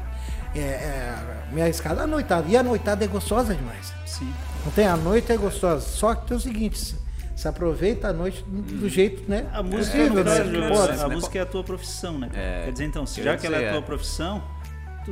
[0.58, 1.14] É, é,
[1.52, 1.62] me.
[1.62, 2.48] A noitada.
[2.48, 3.92] E a noitada é gostosa demais.
[4.04, 4.32] Sim.
[4.64, 4.86] Não tem?
[4.86, 5.80] A noite é gostosa.
[5.86, 6.96] Só que tem o seguinte,
[7.36, 9.46] se aproveita a noite do jeito, né?
[9.52, 10.40] A música, possível, no né?
[10.50, 11.00] Que a- pode.
[11.02, 12.30] a música é a tua profissão, né?
[12.34, 13.82] É, Quer dizer, então, já que ela é a tua é.
[13.82, 14.42] profissão,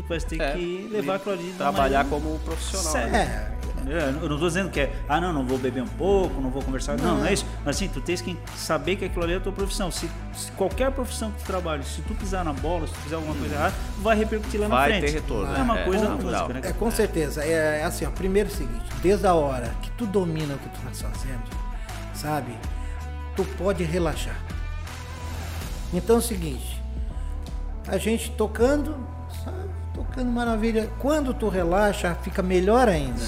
[0.02, 1.54] tu vai ter É, que levar aquilo ali.
[1.57, 2.92] Trabalhar como profissional.
[2.92, 3.11] séria.
[3.11, 3.50] né?
[3.50, 3.54] É,
[3.87, 6.48] É, Eu não tô dizendo que é, ah não, não vou beber um pouco, não
[6.48, 6.96] vou conversar.
[6.96, 7.44] Não, não é isso.
[7.64, 9.90] Mas assim, tu tens que saber que aquilo ali é a tua profissão.
[9.90, 13.16] Se, se qualquer profissão que tu trabalha, se tu pisar na bola, se tu fizer
[13.16, 15.04] alguma coisa errada, vai repercutir lá na Vai frente.
[15.07, 16.42] ter retorno, É uma é, coisa é na natural.
[16.48, 16.68] música, né?
[16.70, 17.44] É, com certeza.
[17.44, 20.59] É, é assim, ó, primeiro é o seguinte, desde a hora que tu domina o
[20.59, 21.42] que tu estás fazendo,
[22.14, 22.54] sabe?
[23.37, 24.37] Tu pode relaxar.
[25.92, 26.80] Então é o seguinte,
[27.87, 28.96] a gente tocando?
[29.94, 30.90] Tocando maravilha.
[30.98, 33.18] Quando tu relaxa, fica melhor ainda.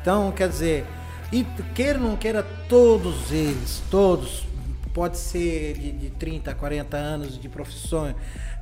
[0.00, 0.86] Então, quer dizer,
[1.32, 4.46] e queira ou não queira, todos eles, todos,
[4.94, 8.14] pode ser de, de 30, 40 anos de profissão,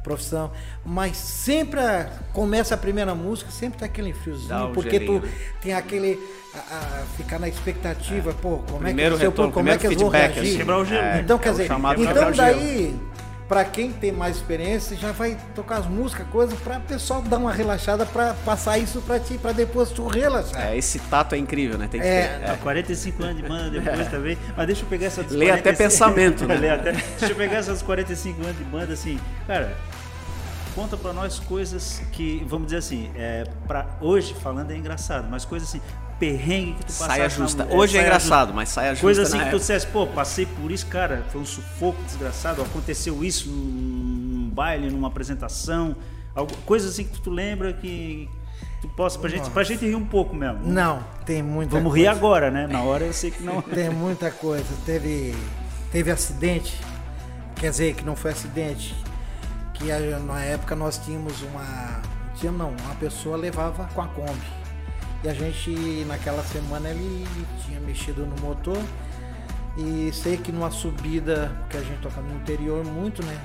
[0.03, 0.51] profissão,
[0.85, 5.29] mas sempre a- começa a primeira música, sempre tem aquele friozinho, um porque gelinho, tu
[5.61, 6.19] tem aquele.
[6.55, 9.87] A, a- ficar na expectativa, pô, como Primeiro é que, retorno, público, como é que
[9.87, 10.57] eles vão feedback, reagir?
[10.95, 11.67] É, Então, é quer o dizer,
[12.11, 13.01] então daí,
[13.49, 17.53] pra quem tem mais experiência, já vai tocar as músicas, coisas, pra pessoal dar uma
[17.53, 20.67] relaxada, pra passar isso pra ti, pra depois tu relaxar.
[20.69, 21.87] É, esse tato é incrível, né?
[21.89, 22.51] Tem que É, ter.
[22.51, 24.37] Há 45 anos de banda depois também.
[24.57, 26.57] Mas deixa eu pegar essa dos Lê até 45 pensamento, né?
[26.57, 29.77] Lê até- Deixa eu pegar essas 45 anos de banda, assim, cara.
[30.75, 35.45] Conta pra nós coisas que, vamos dizer assim, é, pra hoje falando é engraçado, mas
[35.45, 35.81] coisas assim,
[36.19, 37.67] perrengue que tu passaste Saia na justa.
[37.71, 39.03] Hoje é saia engraçado, mas saia justa.
[39.03, 39.59] Coisa assim na que tu época.
[39.61, 45.09] dissesse, pô, passei por isso, cara, foi um sufoco desgraçado, aconteceu isso num, baile, numa
[45.09, 45.95] apresentação,
[46.35, 48.29] algo, coisas assim que tu lembra que
[48.81, 50.61] tu possa, pra gente, pra gente rir um pouco mesmo.
[50.65, 52.05] Não, tem muita Vamos coisa.
[52.05, 52.67] rir agora, né?
[52.67, 53.61] Na hora eu sei que não.
[53.61, 54.65] Tem muita coisa.
[54.87, 55.35] Teve,
[55.93, 56.79] teve acidente,
[57.57, 58.95] quer dizer, que não foi acidente,
[59.75, 62.01] que a- na época nós tínhamos uma.
[62.37, 64.57] Tinha não, uma pessoa levava com a Kombi.
[65.25, 67.27] E a gente, naquela semana, ele
[67.65, 68.79] tinha mexido no motor.
[69.77, 73.39] E sei que numa subida, que a gente toca no interior muito, né?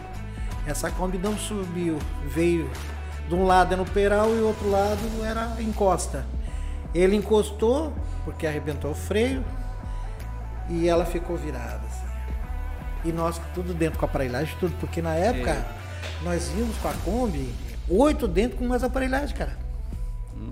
[0.65, 2.69] Essa Kombi não subiu, veio
[3.27, 6.25] de um lado é no Peral e o outro lado era encosta.
[6.93, 9.43] Ele encostou, porque arrebentou o freio,
[10.69, 11.81] e ela ficou virada.
[11.88, 12.07] assim.
[13.05, 15.65] E nós tudo dentro com aparelhagem, tudo, porque na época
[16.23, 17.53] nós íamos com a Kombi,
[17.89, 19.57] oito dentro com mais aparelhagem, cara.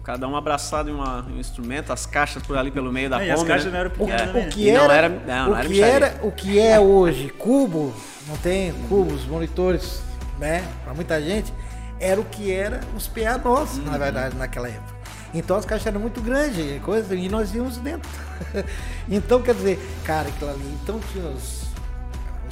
[0.04, 3.22] Cada um abraçado em uma- em um instrumento, as caixas por ali pelo meio da
[3.22, 3.58] É, e as né?
[3.72, 4.50] não eram O, pequenas o também.
[4.50, 7.30] que E não era, era- não, não o era que era, o que é hoje,
[7.38, 7.94] cubo,
[8.28, 10.02] não tem cubos, monitores,
[10.38, 11.54] né, para muita gente,
[12.00, 13.86] era o que era os PA nossos, Uhum.
[13.86, 14.98] na verdade, naquela época.
[15.34, 18.10] Então as caixas eram muito grandes, coisa, e nós íamos dentro.
[19.10, 21.59] então, quer dizer, cara, aquilo ali, então tinha os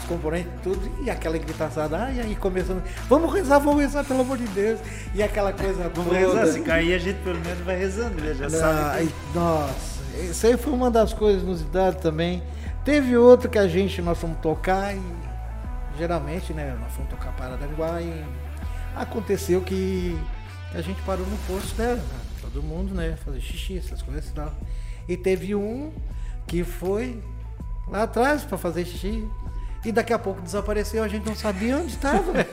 [0.07, 4.37] componentes, tudo, e aquela gritaçada, ah, e aí começando, vamos rezar, vamos rezar, pelo amor
[4.37, 4.79] de Deus,
[5.13, 6.19] e aquela coisa Vamos toda.
[6.19, 8.33] rezar, se cair a gente pelo menos vai rezando, né?
[8.33, 9.09] Já Ah, sabe.
[9.35, 12.41] nossa, isso aí foi uma das coisas inusitadas também.
[12.85, 15.01] Teve outro que a gente, nós fomos tocar e
[15.97, 18.23] geralmente, né, nós fomos tocar Paradanguá e
[18.95, 20.17] aconteceu que
[20.73, 21.99] a gente parou no posto, né,
[22.41, 24.51] todo mundo, né, fazer xixi, essas coisas e tal.
[25.07, 25.91] E teve um
[26.45, 27.21] que foi
[27.89, 29.27] lá atrás para fazer xixi
[29.85, 32.45] e daqui a pouco desapareceu, a gente não sabia onde estava.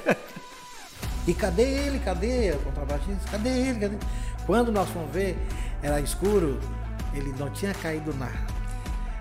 [1.26, 1.98] E cadê ele?
[2.00, 3.30] Cadê o contrabaixista?
[3.30, 3.80] Cadê ele?
[3.80, 3.96] Cadê?
[4.46, 5.38] Quando nós fomos ver,
[5.82, 6.60] era escuro,
[7.14, 8.28] ele não tinha caído na,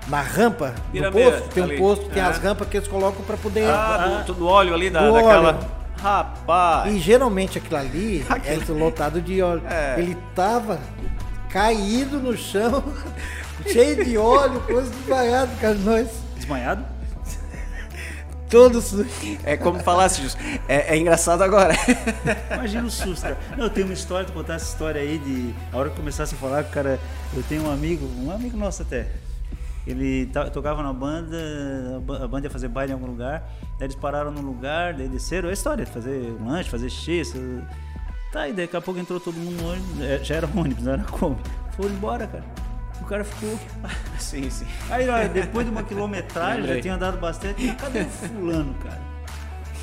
[0.08, 1.50] na rampa do posto.
[1.54, 1.78] Tem um ali.
[1.78, 2.26] posto, tem É.
[2.26, 3.70] as rampas que eles colocam para poder.
[3.70, 5.50] Ah, do, do óleo ali, da, Do daquela.
[5.58, 5.68] óleo.
[5.98, 6.94] Rapaz!
[6.94, 9.62] E geralmente aquilo ali é lotado de óleo.
[9.70, 9.96] É.
[9.98, 10.78] Ele tava
[11.50, 12.84] caído no chão,
[13.66, 15.76] cheio de óleo, coisa desmaiado, cara.
[15.76, 16.84] Nós Desmanhado?
[18.54, 18.94] Todos.
[19.44, 20.38] É como falasse, Jus.
[20.68, 21.74] É, é engraçado agora.
[22.54, 23.38] Imagina o susto, cara.
[23.58, 25.54] Não, eu tenho uma história, tu contar essa história aí de.
[25.72, 27.00] A hora que começasse a falar, cara,
[27.36, 29.08] eu tenho um amigo, um amigo nosso até.
[29.86, 31.36] Ele tocava na banda,
[31.98, 33.44] a ba- a banda ia fazer baile em algum lugar,
[33.78, 37.20] daí eles pararam num lugar, daí desceram, é a história, fazer lanche, fazer xixi.
[37.20, 37.62] isso-
[38.32, 40.94] Tá, e daqui a pouco entrou todo mundo no ônibus, é, já era ônibus, não
[40.94, 41.38] era como.
[41.76, 42.44] Foram embora, cara.
[43.04, 43.60] O cara ficou.
[44.18, 44.66] sim, sim.
[44.90, 47.68] Aí, olha, depois de uma quilometragem, já tinha andado bastante.
[47.76, 49.02] Cadê o fulano, cara?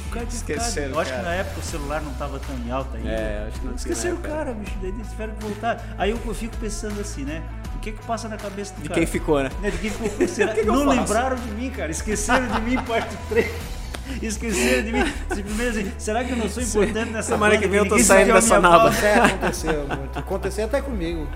[0.06, 0.90] O cara tinha Esqueceram, ficado.
[0.90, 1.28] Eu acho que cara.
[1.28, 3.10] na época o celular não tava tão em alta ainda.
[3.10, 4.72] É, acho que não Esqueceram o cara, bicho.
[4.80, 5.84] Daí eles tiveram que voltar.
[5.98, 7.42] Aí eu, eu fico pensando assim, né?
[7.76, 9.00] O que que passa na cabeça do De cara?
[9.00, 9.50] quem ficou, né?
[9.60, 10.26] Né, De quem ficou?
[10.28, 10.52] Será?
[10.54, 10.98] que que não faço?
[10.98, 11.90] lembraram de mim, cara.
[11.90, 13.52] Esqueceram de mim, parte 3.
[14.22, 15.12] Esqueceram de mim.
[15.34, 17.98] Simplesmente assim, será que eu não sou importante nessa Semana banda que vem eu tô
[17.98, 18.92] saindo dessa naba.
[18.96, 20.18] É, aconteceu muito.
[20.18, 21.28] Aconteceu até comigo.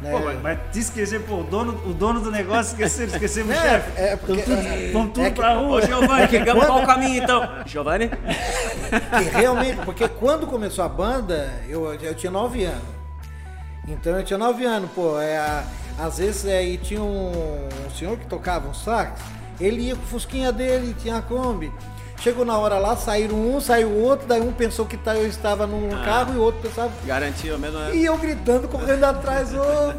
[0.00, 0.12] Né?
[0.12, 3.58] Pô, mas, mas te esquecer, pô, o dono, o dono do negócio esqueceu, esquecemos o
[3.58, 3.90] É, chefe.
[4.00, 5.78] é, porque- Então, tudo, vamos tudo é que- pra rua.
[5.78, 7.48] Ô, Giovanni, pegamos qual o caminho então?
[7.66, 8.10] Giovanni?
[9.20, 12.82] E realmente, porque quando começou a banda, eu, eu tinha 9 anos.
[13.86, 15.18] Então eu tinha 9 anos, pô.
[15.20, 15.62] É,
[15.98, 17.32] às vezes é, e tinha um,
[17.86, 19.20] um senhor que tocava um sax.
[19.60, 21.72] Ele ia com o Fusquinha dele, tinha a Kombi.
[22.20, 25.66] Chegou na hora lá, saíram um, saiu outro, daí um pensou que tá- eu estava
[25.66, 26.04] num Ah.
[26.04, 26.90] carro e o outro pensava.
[27.06, 27.78] Garantiu mesmo.
[27.78, 27.94] né?
[27.94, 29.92] E eu gritando, correndo atrás, ô.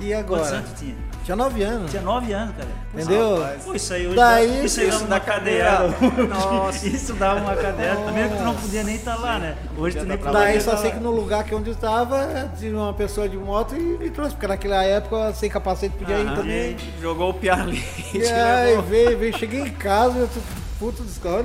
[0.00, 0.56] E Quantos agora?
[0.56, 0.94] anos tinha?
[1.24, 1.90] Tinha nove anos.
[1.90, 2.68] Tinha nove anos, cara.
[2.92, 3.38] Entendeu?
[3.38, 3.64] rapaz.
[3.64, 5.70] Pô, isso aí hoje Daí, dá, isso aí isso dava da uma cadeira.
[6.00, 6.26] cadeira.
[6.34, 6.86] Nossa.
[6.86, 7.96] Isso dava uma cadeira.
[7.96, 9.56] Primeiro que tu não podia nem estar lá, né?
[9.78, 10.96] Hoje tu nem podia Daí só sei lá.
[10.96, 14.32] que no lugar que onde eu estava, tinha uma pessoa de moto e me trouxe,
[14.32, 16.76] porque naquela época sem capacete podia ir Ah, também.
[17.00, 17.82] Jogou o piar ali.
[18.12, 18.82] E levou.
[18.82, 20.28] veio, veio, cheguei em casa, eu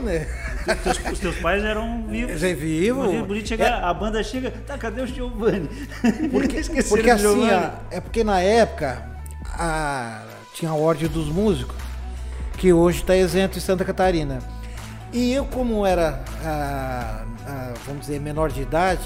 [0.03, 0.27] né?
[0.83, 2.43] Teus- os teus pais eram vivos.
[2.43, 3.03] É vivo.
[3.03, 5.69] Bonito, bonito chegar, a banda chega, tá, cadê o Giovanni?
[6.31, 9.03] Porque, porque assim, ó, é porque na época
[9.45, 10.23] a-
[10.53, 11.75] tinha a Ordem dos Músicos,
[12.57, 14.39] que hoje está isento em Santa Catarina.
[15.13, 19.01] E eu, como era, ah, ah, vamos dizer, menor de idade,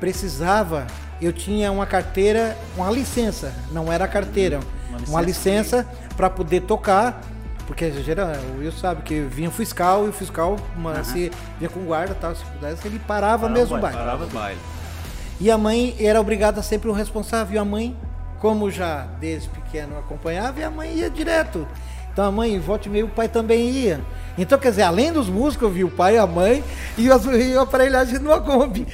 [0.00, 0.86] precisava,
[1.20, 5.86] eu tinha uma carteira, uma licença, não era carteira, Uma uma licença
[6.16, 7.22] para poder tocar,
[7.66, 11.70] porque geral, o Will sabe que vinha o fiscal e o fiscal, uma, se vinha
[11.70, 13.96] com guarda tal, se pudesse, ele parava Parava mesmo o baile.
[13.98, 14.60] Parava o baile.
[15.40, 17.54] E a mãe era obrigada sempre o responsável.
[17.54, 17.96] E a mãe,
[18.38, 21.66] como já desde pequeno acompanhava, e a mãe ia direto.
[22.12, 24.00] Então a mãe, volta e meio, o pai também ia.
[24.38, 26.62] Então, quer dizer, além dos músicos, eu vi o pai e a mãe
[26.96, 28.86] e as- e a aparelhagem numa Kombi.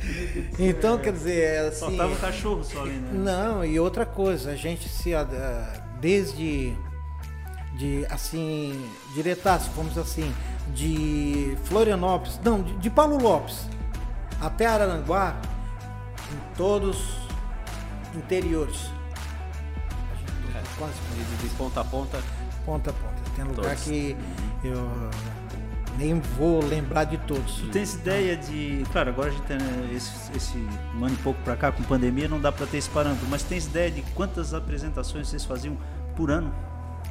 [0.58, 1.80] então, quer dizer, é assim.
[1.80, 3.08] Faltava o cachorro só ali, né?
[3.12, 5.26] Não, e outra coisa, a gente se ah,
[6.00, 6.74] desde
[7.78, 10.34] de assim, diretaço, vamos dizer assim,
[10.74, 13.66] de Florianópolis, não, de, de Paulo Lopes
[14.40, 15.36] até Araranguá,
[16.32, 17.16] em todos
[18.14, 18.90] interiores.
[20.56, 22.22] Gente Quase De, de ponta a ponta.
[22.64, 23.14] ponta a ponta.
[23.34, 23.84] Tem lugar Todos.
[23.84, 24.16] que
[24.64, 25.10] eu
[25.96, 27.56] nem vou lembrar de todos.
[27.56, 28.84] Tu tens ideia de.
[28.92, 30.56] Claro, agora a gente tem né, esse, esse
[30.96, 33.42] um ano e pouco pra cá com pandemia, não dá pra ter esse parâmetro, mas
[33.42, 35.76] tens ideia de quantas apresentações vocês faziam
[36.16, 36.52] por ano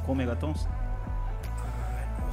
[0.08, 0.66] com o Megatons?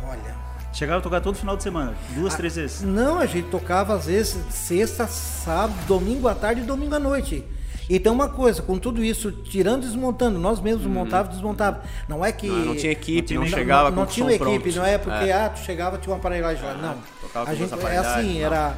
[0.07, 0.45] Olha.
[0.71, 2.81] Chegava a tocar todo final de semana, duas, Ah, três vezes.
[2.81, 7.45] Não, a gente tocava às vezes sexta, sábado, domingo à tarde e domingo à noite.
[7.89, 11.81] E tem uma coisa, com tudo isso, tirando e desmontando, nós mesmos montava e desmontava.
[12.09, 12.47] Não é que.
[12.47, 14.63] Não, não tinha equipe, Não não, tinha- chegava não, não com tinha som uma equipe,
[14.71, 14.75] pronto.
[14.77, 15.33] não é porque, É.
[15.33, 16.73] ah, tu chegava, tinha uma aparelhagem lá.
[16.73, 16.95] Não.
[17.21, 18.45] tocava com A gente é assim, não.
[18.45, 18.77] era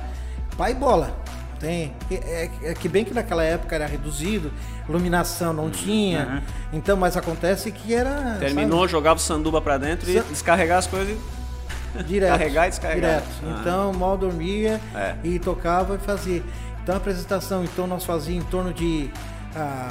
[0.57, 1.15] pai e bola.
[1.59, 1.93] Tem.
[2.11, 4.51] É, é- que bem que naquela época era reduzido,
[4.87, 6.25] iluminação não tinha.
[6.27, 6.41] Uhum.
[6.73, 8.37] Então, mas acontece que era.
[8.39, 11.17] Terminou, jogava o sanduba pra dentro e descarregar as coisas.
[11.93, 12.29] sabe, direto.
[12.37, 13.21] carregar e descarregar.
[13.21, 13.27] Direto.
[13.43, 13.57] Ah.
[13.61, 15.15] Então, mal dormia É.
[15.23, 16.43] e tocava e fazia.
[16.83, 19.09] Então, a apresentação, então nós fazíamos em torno de.
[19.55, 19.89] ah,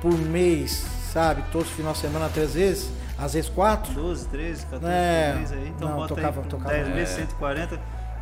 [0.00, 1.42] por mês, sabe?
[1.52, 3.92] Todos os finais de semana, três vezes, às vezes quatro.
[3.94, 5.68] 12, 13, 14 É, por mês aí.
[5.76, 6.70] Então não, bota tocava- aí tocava.
[6.74, 6.92] 10 É.
[6.92, 7.80] vezes, 140.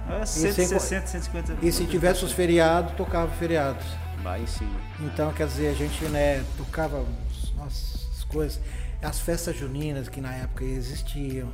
[0.09, 1.57] É, sem 160, 150.
[1.63, 3.85] E se tivesse os feriados, tocava feriados.
[4.23, 4.81] Vai em cima.
[5.01, 7.05] Então, quer dizer, a gente né, tocava
[7.65, 8.61] as coisas,
[9.03, 11.49] as festas juninas que na época existiam,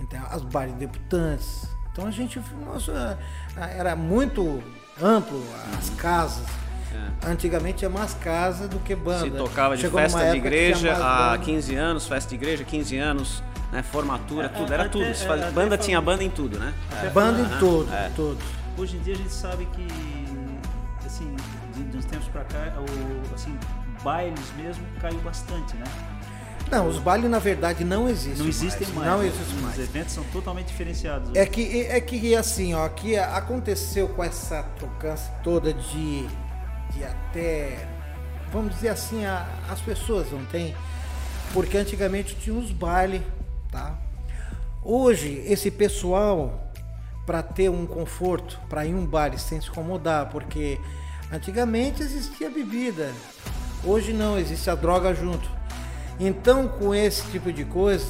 [0.00, 1.66] então, as bailes debutantes.
[1.92, 3.16] Então a gente, nossa,
[3.56, 4.62] era muito
[5.00, 5.42] amplo
[5.78, 6.46] as casas.
[7.24, 9.24] Antigamente tinha mais casa do que banda.
[9.24, 11.44] Se tocava de Chegou festa de igreja há banda.
[11.44, 13.42] 15 anos, festa de igreja, 15 anos,
[13.74, 13.82] né?
[13.82, 14.70] Formatura, É, tudo.
[14.70, 15.14] é, Era até- tudo.
[15.14, 16.72] Se é, faz- até Banda tinha banda em tudo, né?
[17.02, 17.08] É.
[17.10, 18.10] Banda em tudo, é.
[18.14, 18.38] tudo.
[18.78, 19.86] Hoje em dia a gente sabe que,
[21.04, 21.34] assim,
[21.74, 23.56] de, de uns tempos pra cá, o, assim,
[24.02, 25.84] bailes mesmo caiu bastante, né?
[26.70, 28.38] Não, os bailes na verdade não existem.
[28.42, 29.06] Não existem mais.
[29.08, 29.26] Não né?
[29.26, 29.74] existem mais.
[29.78, 31.30] Os eventos são totalmente diferenciados.
[31.34, 36.26] É que, é que assim, ó, que aconteceu com essa trocância toda de,
[36.92, 37.86] de até,
[38.50, 40.74] vamos dizer assim, a- as pessoas não tem,
[41.52, 43.20] porque antigamente tinha os bailes,
[43.74, 43.98] tá?
[44.82, 46.70] Hoje, esse pessoal,
[47.26, 50.78] para ter um conforto, para ir um baile sem se incomodar, porque
[51.32, 53.10] antigamente existia bebida,
[53.82, 55.48] hoje não, existe a droga junto.
[56.20, 58.06] Então, com esse tipo de coisa,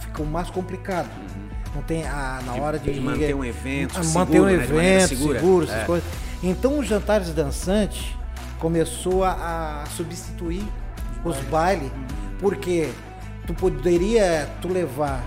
[0.00, 1.10] fica mais complicado.
[1.74, 4.52] Não tem a, na hora de, de manter um evento Ah, seguro, manter um né,
[4.54, 5.38] evento segura.
[5.40, 5.84] seguro, essas É.
[5.84, 6.08] coisas.
[6.42, 8.06] Então, os jantares dançantes
[8.58, 10.64] começou a, a substituir
[11.24, 11.90] os bailes,
[12.38, 12.88] porque
[13.48, 15.24] tu poderia tu levar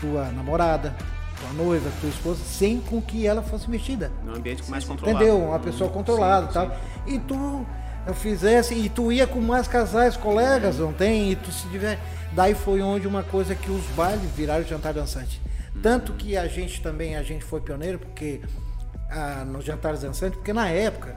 [0.00, 0.94] tua namorada,
[1.38, 4.10] tua noiva, tua esposa, sem com que ela fosse mexida.
[4.24, 5.24] Num ambiente mais controlado.
[5.24, 5.38] Entendeu?
[5.38, 6.70] Uma pessoa controlada sim, e tal.
[6.70, 7.14] sim.
[7.14, 7.66] E tu
[8.14, 11.30] fizesse, e tu ia com mais casais, colegas, não tem?
[11.30, 11.98] E tu se tiver.
[12.32, 15.40] Daí foi onde uma coisa que os bailes viraram jantar dançante.
[15.80, 18.40] Tanto que a gente também, a gente foi pioneiro, porque
[19.10, 21.16] ah, nos jantares dançantes, porque na época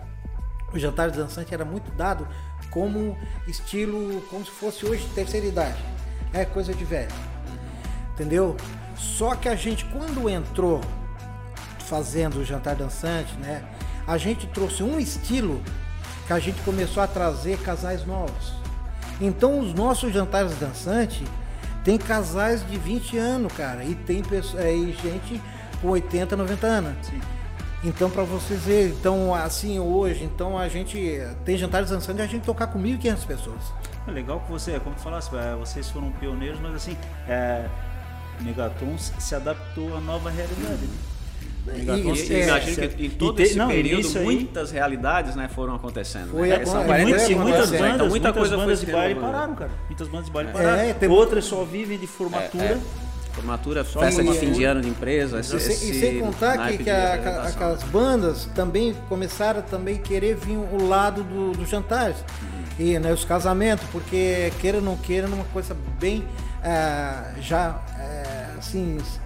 [0.72, 2.28] o jantar dançante era muito dado
[2.70, 3.18] como
[3.48, 5.97] estilo, como se fosse hoje terceira idade.
[6.34, 7.12] É coisa de velho.
[8.14, 8.56] Entendeu?
[8.96, 10.82] Só que a gente, quando entrou
[11.80, 13.64] fazendo o jantar dançante, né?
[14.06, 15.62] A gente trouxe um estilo
[16.26, 18.54] que a gente começou a trazer casais novos.
[19.20, 21.28] Então os nossos jantares dançantes
[21.84, 25.42] Tem casais de 20 anos, cara, e tem pessoa, é, e gente
[25.82, 27.08] com 80, 90 anos.
[27.08, 27.22] Sim.
[27.82, 32.28] Então, para vocês verem, então, assim, hoje, então a gente tem jantares dançando e a
[32.28, 33.62] gente tocar com 1.500 pessoas.
[34.08, 36.98] É legal que você, como tu falasse, é, vocês foram pioneiros, mas assim,
[37.28, 37.66] é,
[38.42, 40.82] Megaton se adaptou à nova realidade.
[41.66, 41.74] Né?
[41.80, 45.36] E- é, imagino que em e todo te- esse não, período isso aí- muitas realidades
[45.36, 46.32] né, foram acontecendo.
[46.32, 46.56] Foi né?
[46.62, 47.78] a- São é, 40 muitas, e muitas né?
[47.80, 49.72] bandas, então muita muitas coisa bandas de baile pararam, cara.
[49.88, 50.94] Muitas bandas de baile É, pararam.
[50.94, 52.64] tem- Outras só vivem de formatura.
[52.64, 52.78] É,
[53.34, 55.38] Formatura, festa de e- fim de ano de empresa.
[55.38, 59.98] E Esse, sem, e sem contar que, que a- aquelas bandas também começaram a também
[59.98, 62.16] querer vir o lado do, dos jantares
[62.80, 66.24] e né, os casamentos, porque queira ou não queira, uma coisa bem
[66.64, 69.20] ah, já eh, assim, s-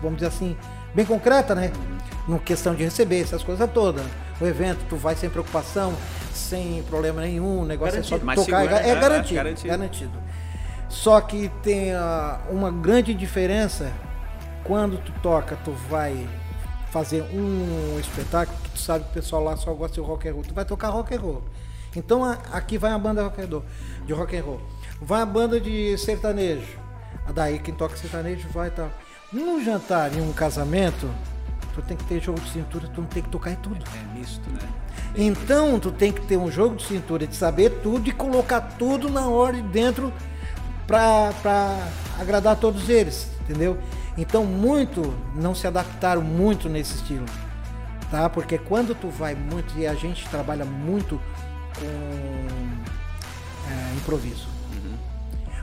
[0.00, 0.56] vamos dizer assim,
[0.94, 1.72] bem concreta, né?
[2.28, 4.04] No questão de receber essas coisas todas.
[4.40, 5.94] O evento, tu vai sem preocupação,
[6.32, 8.44] sem problema nenhum, o negócio é só Garantido.
[8.46, 8.60] Tocar.
[8.62, 8.90] seguro, é, né?
[8.90, 9.68] É, garantido, garantido.
[9.68, 10.18] garantido.
[10.88, 13.90] Só que tem ah, uma grande diferença
[14.62, 16.26] quando tu toca, tu vai
[16.90, 20.32] fazer um espetáculo que tu sabe que o pessoal lá só gosta de rock and
[20.32, 20.42] roll.
[20.44, 21.42] Tu vai tocar rock and roll.
[21.96, 23.64] Então a- aqui vai a banda rock and roll,
[24.06, 24.60] de rock and roll.
[25.00, 26.78] Vai a banda de sertanejo.
[27.34, 28.90] Daí quem toca sertanejo vai e tal.
[29.32, 31.08] Num jantar, em um casamento,
[31.74, 33.82] tu tem que ter jogo de cintura, tu não tem que tocar em tudo.
[33.94, 34.68] É misto, né?
[35.16, 39.08] Então tu tem que ter um jogo de cintura de saber tudo e colocar tudo
[39.08, 40.12] na ordem dentro
[40.86, 41.76] pra, pra
[42.20, 43.78] agradar todos eles, entendeu?
[44.16, 47.26] Então muito não se adaptaram muito nesse estilo,
[48.10, 48.28] tá?
[48.28, 51.20] Porque quando tu vai muito e a gente trabalha muito
[51.78, 51.86] com
[53.70, 54.54] é, improviso.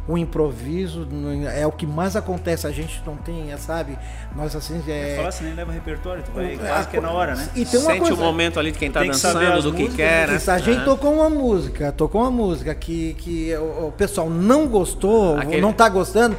[0.07, 1.07] O improviso
[1.53, 3.97] é o que mais acontece, a gente não tem, é, sabe?
[4.35, 5.13] Nós assim é.
[5.15, 7.47] Falar assim, nem leva repertório, tu vai É, quase que é na hora, né?
[7.55, 9.95] E tem uma Sente coisa, o momento ali de quem tá dançando, do que músicas,
[9.95, 10.35] quer, né?
[10.37, 10.85] Isso, a gente Aham.
[10.85, 15.61] tocou uma música, tocou uma música que, que o, o pessoal não gostou, Aquele- ou
[15.61, 16.35] não tá gostando,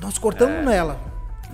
[0.00, 0.98] nós cortamos nela.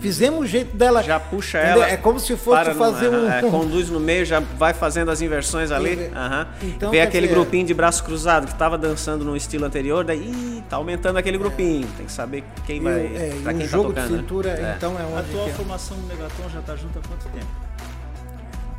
[0.01, 1.03] Fizemos o jeito dela.
[1.03, 1.82] Já puxa entendeu?
[1.82, 1.90] ela.
[1.92, 3.30] É como se fosse para no- fazer um.
[3.30, 5.92] é, conduz no meio, já vai fazendo as inversões ali.
[5.92, 6.46] Então, aham.
[6.62, 10.18] então, Vê aquele dizer- grupinho de braço cruzado que estava dançando no estilo anterior, daí
[10.20, 11.86] ih, tá aumentando aquele grupinho.
[11.96, 12.94] Tem que saber quem e o- vai.
[13.07, 14.20] é, pra o quem jogo tá de tocando.
[14.22, 14.72] cintura, né?
[14.72, 14.74] É.
[14.76, 15.30] então é A onde.
[15.30, 17.46] atual que- formação do Megaton já tá junto há quanto tempo?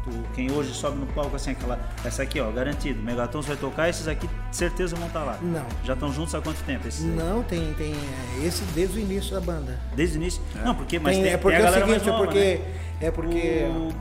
[0.04, 1.80] Tu, quem hoje sobe no palco assim, aquela.
[2.04, 3.02] Essa aqui, ó, garantido.
[3.04, 5.38] Megaton vai tocar, esses aqui certeza vão estar lá.
[5.42, 5.66] Não.
[5.84, 6.88] Já estão juntos há quanto tempo?
[6.88, 7.12] Esses aí?
[7.12, 9.80] Não, tem, tem é, esse desde o início da banda.
[9.96, 10.42] Desde o início?
[10.64, 12.26] Não, porque mas Tem- tem, é porque tem a é o seguinte, mais nova, é
[12.26, 12.40] porque.
[12.40, 12.62] né?
[13.02, 13.66] É porque.
[13.70, 13.94] O,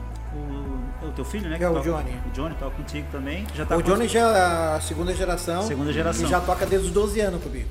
[1.03, 1.57] o, o teu filho, né?
[1.59, 2.11] É o toca- Johnny.
[2.25, 3.45] O Johnny toca contigo também.
[3.53, 5.61] Já tá o Johnny já é a segunda geração.
[5.63, 6.25] Segunda geração.
[6.25, 7.69] E já toca desde os 12 anos comigo.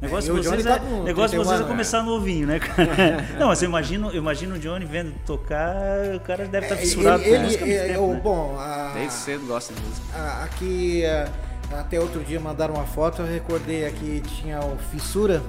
[0.00, 1.64] Negócio É, de e o Johnny vocês, tá é, com negócio de 31 vocês é
[1.64, 3.24] começar novinho, né, cara?
[3.38, 5.76] Não, mas eu imagino, eu imagino o Johnny vendo tocar,
[6.14, 8.20] o cara deve estar É, fissurado ele, com ele- é, tempo, o- né?
[8.22, 10.06] bom, a- Desde cedo gosta de música.
[10.16, 11.28] a- aqui é,
[11.72, 15.42] até outro dia mandaram uma foto, eu recordei aqui tinha o Fissura.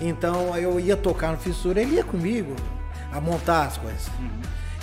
[0.00, 2.56] Então eu ia tocar no Fissura, ele ia comigo
[3.12, 4.08] a montar as coisas.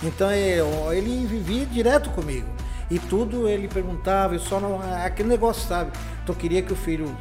[0.04, 2.48] Então eu, ele vivia direto comigo.
[2.90, 4.80] E tudo ele perguntava, eu só não.
[5.04, 5.92] Aquele negócio, sabe?
[6.26, 7.16] Tu queria que o filho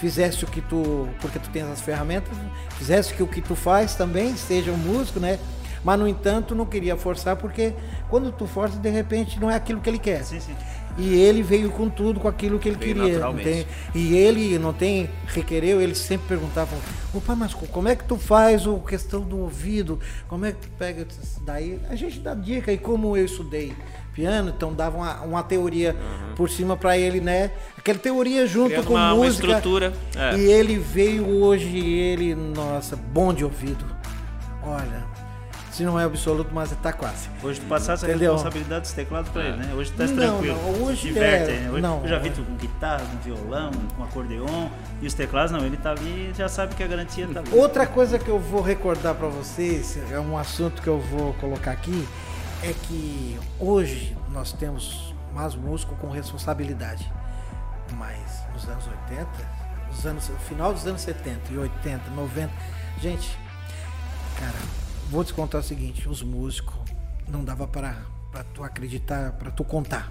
[0.00, 1.08] fizesse o que tu.
[1.20, 2.36] Porque tu tens as ferramentas,
[2.78, 5.38] fizesse que o que tu faz também, seja um músico, né?
[5.82, 7.72] Mas no entanto não queria forçar, porque
[8.08, 10.22] quando tu força, de repente não é aquilo que ele quer.
[10.24, 10.54] Sim, sim.
[10.98, 13.32] E ele veio com tudo, com aquilo que ele Veio queria.
[13.42, 16.76] tem- e ele não tem, requereu, ele sempre perguntava,
[17.14, 19.98] ô pai, mas co- como é que tu faz o questão do ouvido?
[20.28, 21.06] Como é que tu pega?
[21.42, 23.72] Daí a gente dá dica, e como eu estudei
[24.14, 25.96] piano, então dava uma, uma teoria
[26.36, 27.50] por cima para ele, né?
[27.78, 29.46] Aquela teoria junto Criando com uma- uma música.
[29.46, 30.36] estrutura, é.
[30.36, 33.84] E ele veio hoje, ele, nossa, bom de ouvido.
[34.62, 35.04] Olha,
[35.72, 37.28] se não é absoluto, mas tá quase.
[37.42, 39.72] Hoje tu passasse a responsabilidade dos teclados pra ele, né?
[39.74, 40.58] Hoje tu tá tranquilo.
[40.62, 41.70] não, hoje Diverte, é- né?
[41.70, 42.02] Hoje, não.
[42.02, 44.68] eu já vi tu com guitarra, com violão, com acordeon.
[45.00, 47.48] E os teclados não, ele tá ali já sabe que a garantia tá ali.
[47.54, 51.70] Outra coisa que eu vou recordar para vocês, é um assunto que eu vou colocar
[51.70, 52.06] aqui,
[52.62, 57.10] é que hoje nós temos mais músico com responsabilidade.
[57.92, 59.28] Mas nos anos 80,
[59.88, 62.52] nos anos, no final dos anos 70 e 80, 90,
[63.00, 63.38] gente,
[64.38, 64.58] cara,
[65.10, 66.74] vou te contar o seguinte, os músicos
[67.26, 67.96] não dava para
[68.30, 70.10] para tu acreditar, para tu contar.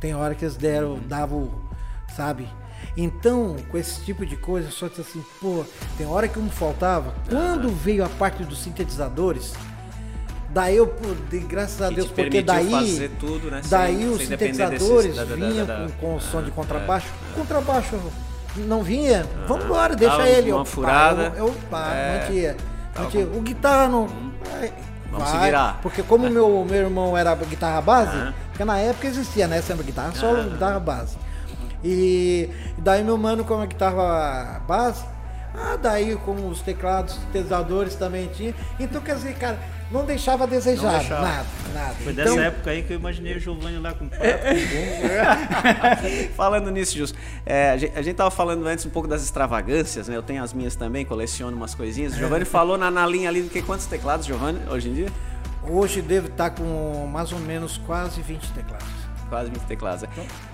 [0.00, 1.50] Tem hora que eles deram, davam,
[2.14, 2.46] sabe?
[2.96, 5.64] Então, com esse tipo de coisa, só assim, pô,
[5.96, 7.14] tem hora que um faltava.
[7.28, 9.54] Quando veio a parte dos sintetizadores,
[10.56, 10.96] daí eu,
[11.28, 13.60] de, graças a Deus, porque daí, fazer tudo, né?
[13.68, 16.42] daí sem- os sem sintetizadores desses- da- da- da- vinham da- com, com o som
[16.42, 17.08] de contrabaixo.
[17.34, 18.00] Contrabaixo
[18.56, 20.50] não vinha, vamos embora, deixa Dava ele.
[20.52, 21.32] uma furada.
[21.36, 22.56] eu, eu pá, É, mantia.
[22.98, 23.26] mantia.
[23.26, 24.06] O guitarra não.
[24.08, 24.72] vai,
[25.10, 25.78] Vamos vai, se virar.
[25.82, 28.34] Porque como meu, meu irmão era guitarra base, Aham.
[28.48, 29.60] porque na época existia, né?
[29.60, 30.48] Sempre guitarra solo, Aham.
[30.48, 31.16] guitarra base.
[31.84, 32.48] E
[32.78, 35.04] daí meu mano com a guitarra base,
[35.58, 38.54] Ah, daí como os teclados sintetizadores também tinha.
[38.78, 39.58] Então, quer dizer, cara,
[39.90, 40.92] não deixava a desejar.
[40.92, 41.22] Não deixava.
[41.22, 41.94] Nada, nada.
[41.94, 46.22] Foi então, dessa época aí que eu imaginei o Giovanni lá com prato, É, com
[46.24, 46.32] bumbo.
[46.34, 50.08] falando nisso, Justo, é, a, gente, a gente tava falando antes um pouco das extravagâncias,
[50.08, 50.16] né?
[50.16, 52.14] Eu tenho as minhas também, coleciono umas coisinhas.
[52.14, 55.08] O Giovanni falou na, na linha ali do que quantos teclados, Giovanni, hoje em dia?
[55.62, 59.05] Hoje devo estar com mais ou menos quase 20 teclados.
[59.28, 60.04] Quase 20 teclados.
[60.04, 60.08] é.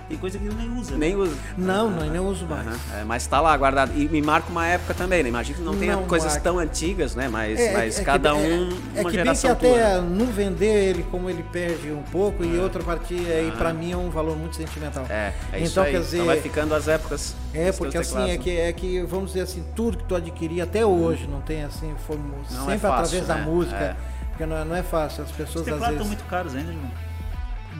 [0.09, 0.91] Tem coisa que ele nem usa.
[0.91, 0.97] né?
[0.97, 1.37] Nem uso.
[1.57, 2.65] Não, não, nem uso mais.
[2.93, 3.91] É, mas tá lá guardado.
[3.95, 5.29] E me marca uma época também, né?
[5.29, 6.43] Imagino que não tenha Não coisas marca.
[6.43, 7.27] tão antigas, né?
[7.29, 10.01] Mas, É, mas é cada é- um é, uma que bem que até tua, né?
[10.01, 13.97] não vender ele como ele perde um pouco e outra partida aí pra mim é
[13.97, 15.05] um valor muito sentimental.
[15.09, 15.91] É, é isso então aí.
[15.91, 17.35] quer dizer, então vai ficando as épocas.
[17.53, 18.43] é porque assim teclados, é né?
[18.43, 21.93] que é que vamos dizer assim tudo que tu adquirir até hoje não tem assim
[22.07, 23.45] foi Não sempre é fácil, através da né?
[23.45, 23.95] música É.
[24.29, 26.55] porque não é, não é fácil as Os pessoas às teclados estão vezes muito caros
[26.55, 26.93] ainda, Giovanni.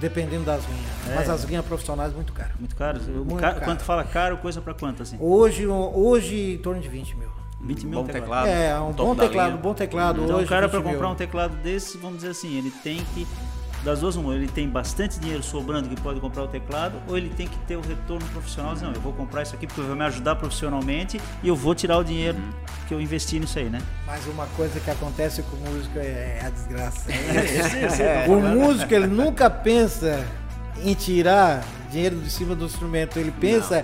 [0.04, 1.16] Dependendo das linhas, É.
[1.16, 2.52] mas as linhas profissionais muito caro.
[2.60, 3.08] Muito caros.
[3.08, 3.66] Eu- Muito ca- caro.
[3.66, 5.18] Quando fala caro, coisa pra quanto, assim?
[5.20, 7.30] Hoje hoje em torno de 20 mil.
[7.62, 8.44] 20 mil Bom teclado.
[8.46, 8.48] teclado.
[8.50, 9.62] é um bom teclado, linha.
[9.62, 10.46] bom teclado Então hoje.
[10.46, 10.92] o cara 20 para mil.
[10.92, 13.26] comprar um teclado desse, vamos dizer assim, ele tem que
[13.84, 17.30] das duas uma, ele tem bastante dinheiro sobrando que pode comprar o teclado, ou ele
[17.30, 19.96] tem que ter o retorno profissional, dizer, não, eu vou comprar isso aqui porque vai
[19.96, 22.52] me ajudar profissionalmente e eu vou tirar o dinheiro Uhum.
[22.88, 23.82] que eu investi nisso aí, né?
[24.06, 27.10] Mas uma coisa que acontece com o músico é a desgraça.
[28.04, 28.26] É.
[28.28, 30.26] O músico ele nunca pensa
[30.82, 33.84] em tirar dinheiro de cima do instrumento, ele pensa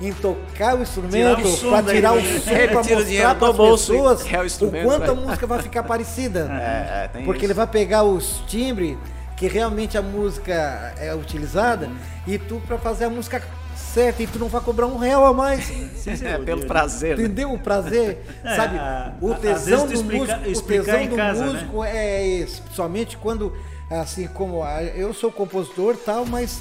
[0.00, 2.30] em tocar o instrumento para tirar o som
[2.68, 6.50] para mostrar para as pessoas o o instrumento, quanto a música vai ficar parecida.
[6.54, 7.46] É, é, tem Porque isso.
[7.46, 8.96] ele vai pegar os timbres
[9.36, 11.90] que realmente a música é utilizada
[12.26, 13.42] e tu para fazer a música
[13.74, 15.70] certa e tu não vai cobrar um real a mais.
[16.22, 17.16] É, pelo prazer.
[17.16, 17.24] né?
[17.24, 18.22] Entendeu o prazer?
[18.44, 18.78] É, sabe?
[19.22, 21.52] O tesão do explica- músico, o tesão do casa, né?
[21.52, 23.52] músico é esse, somente quando
[23.90, 24.62] assim como
[24.94, 26.60] eu sou compositor tal, mas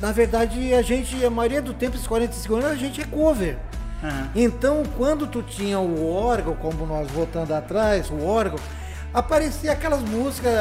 [0.00, 3.56] na verdade a gente a maioria do tempo esses 45 anos a gente é cover.
[4.02, 4.30] Aham.
[4.34, 8.58] Então, quando tu tinha o órgão, como nós voltando atrás, o órgão,
[9.14, 10.52] aparecia aquelas músicas,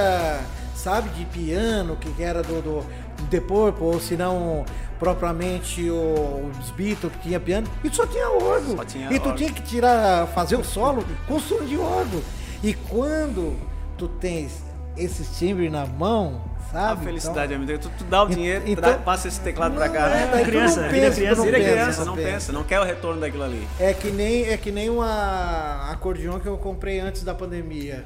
[0.77, 2.85] sabe, de piano, que era do, do
[3.29, 4.63] The Purple, ou se não
[4.99, 8.77] propriamente o- os Beatles que tinha piano, e só tinha órgão.
[8.77, 9.35] Só tinha e tu órgão.
[9.35, 12.21] tinha que tirar, fazer o solo com som de órgão.
[12.63, 13.55] E quando
[13.97, 14.63] tu tens
[14.97, 17.03] esses timbres na mão, A sabe?
[17.05, 17.79] felicidade, então, amigo.
[17.79, 20.07] Tu, tu dá o dinheiro, então- tra- passa esse teclado pra cá.
[20.09, 22.79] é, daí criança, não vira pensa, criança, não Vira pensa, criança, não pensa, não quer
[22.79, 23.67] o retorno daquilo ali.
[23.79, 28.05] É que nem é que nem uma acordeão que eu comprei antes da pandemia,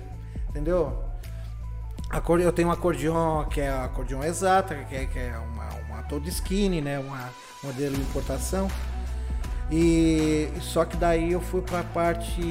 [0.50, 0.98] entendeu?
[2.42, 6.28] Eu tenho um acordeão que é acordeão exata, que é, que é uma, uma toda
[6.28, 6.98] skinny, né?
[7.00, 7.30] Uma
[7.64, 8.68] modelo de importação.
[9.72, 12.42] E só que daí eu fui para a parte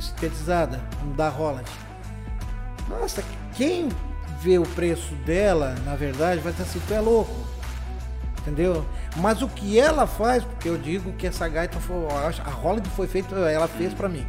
[0.00, 0.80] sintetizada
[1.16, 1.68] da Holland.
[2.88, 3.88] Nossa, quem
[4.40, 7.34] vê o preço dela, na verdade, vai dizer assim, tu é louco.
[8.40, 8.86] Entendeu?
[9.16, 11.96] Mas o que ela faz, porque eu digo que essa gaita foi.
[12.44, 14.26] A Holland foi feita, ela fez pra mim.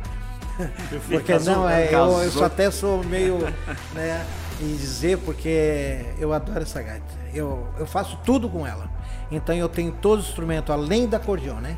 [1.10, 3.40] Porque não, é, eu, eu só até sou meio,
[3.94, 4.26] né,
[4.62, 7.06] em dizer, porque eu adoro essa gaita.
[7.34, 8.90] Eu, eu faço tudo com ela.
[9.32, 11.78] Então eu tenho todos os instrumentos, além da acordeão, né?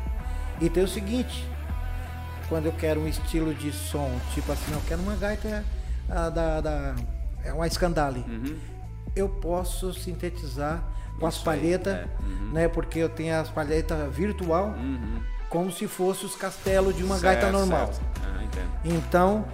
[0.60, 1.48] E tem o seguinte,
[2.48, 5.64] quando eu quero um estilo de som, tipo assim, eu quero uma gaita
[6.08, 6.94] ah, da, da
[7.42, 8.24] é uma Scandale.
[9.14, 10.82] Eu posso sintetizar
[11.18, 11.40] com as Uhum.
[11.40, 12.06] Isso aí, palhetas, é.
[12.20, 12.50] Uhum.
[12.52, 12.68] né?
[12.68, 14.74] Porque eu tenho as palhetas virtual,
[15.48, 17.90] como se fosse os castelos de uma Certo, gaita normal.
[18.22, 18.42] Ah.
[18.84, 19.44] Então,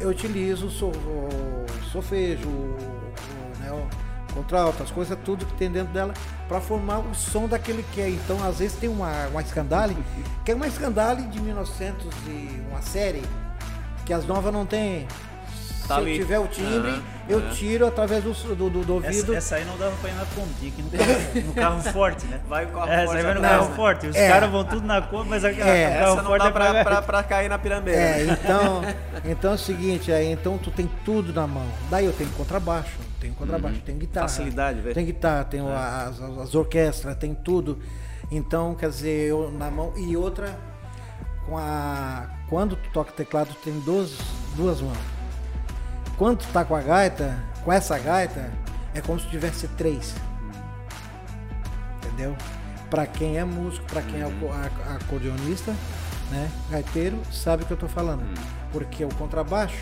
[0.00, 3.88] eu utilizo so- o solfejo, o, o, né,
[4.34, 6.12] contralto, as coisas, tudo que tem dentro dela,
[6.48, 8.08] para formar o som daquele que é.
[8.10, 9.96] Então, às vezes tem uma, uma Scandale,
[10.44, 13.22] que é uma Scandale de 1900 e uma série,
[14.04, 15.06] que as novas não tem.
[15.86, 16.12] Tá Se ali.
[16.12, 17.50] eu tiver o timbre, Aham, eu aham.
[17.50, 19.34] tiro através do, do, do- do ouvido.
[19.34, 22.26] Essa, essa aí não dava pra ir na Kombi, aqui no carro, no carro forte,
[22.26, 22.40] né?
[22.48, 23.76] Vai o carro Essa forte aí vai no carro né?
[23.76, 24.06] forte.
[24.06, 24.28] Os É.
[24.30, 25.54] caras vão tudo na Kombi, mas a, a- É.
[25.54, 28.00] o carro Essa não forte dá é pra, pra, pra, pra cair na pirambeira.
[28.00, 28.82] É, então,
[29.26, 31.66] então é o seguinte, aí, então tu tem tudo na mão.
[31.90, 34.26] Daí eu tenho contrabaixo, tenho contrabaixo, tenho guitarra.
[34.28, 34.94] Facilidade, velho.
[34.94, 37.78] Tem guitarra, tenho as, as, as orquestras, tem tudo.
[38.30, 39.92] Então, quer dizer, eu na mão.
[39.98, 40.58] E outra,
[41.46, 42.26] com a.
[42.48, 44.12] Quando tu toca teclado, tu tem duas,
[44.56, 44.96] duas mãos.
[46.16, 48.50] Quando tu tá com a gaita, com essa gaita,
[48.94, 50.14] é como se tivesse três.
[51.98, 52.36] Entendeu?
[52.90, 54.26] Pra quem é músico, pra quem é
[54.94, 55.72] acordeonista,
[56.30, 56.48] né?
[56.70, 58.22] Gaiteiro, sabe o que eu tô falando.
[58.70, 59.76] Porque o contrabaixo,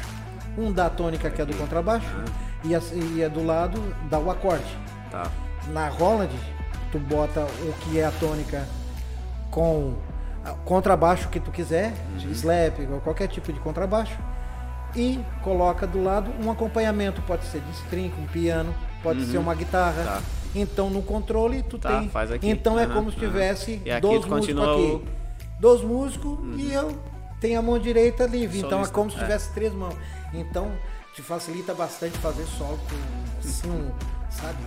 [0.56, 2.06] um dá a tônica que é do contrabaixo
[2.64, 2.80] e, a-
[3.14, 4.64] e é do lado dá o acorde.
[5.10, 5.30] Tá.
[5.68, 6.34] Na Holland,
[6.90, 8.66] tu bota o que é a tônica
[9.50, 9.94] com
[10.64, 11.92] contrabaixo que tu quiser,
[12.32, 14.16] slap, ou qualquer tipo de contrabaixo,
[14.94, 19.54] e coloca do lado um acompanhamento, pode ser de string, um piano, pode ser uma
[19.54, 20.04] guitarra.
[20.04, 20.22] Tá.
[20.54, 22.08] Então no controle tu Tá, tem.
[22.10, 22.48] faz aqui.
[22.48, 24.70] Então é Aham, como se tivesse aqui dois músicos aqui.
[24.80, 25.04] o- Uhum.
[25.60, 26.98] Dois músicos e eu
[27.40, 28.58] tem a mão direita livre.
[28.58, 29.20] Então é Solista, como se é.
[29.20, 29.94] tivesse três mãos.
[30.34, 30.70] Então
[31.14, 33.90] te facilita bastante fazer solo com assim, um,
[34.30, 34.58] sabe?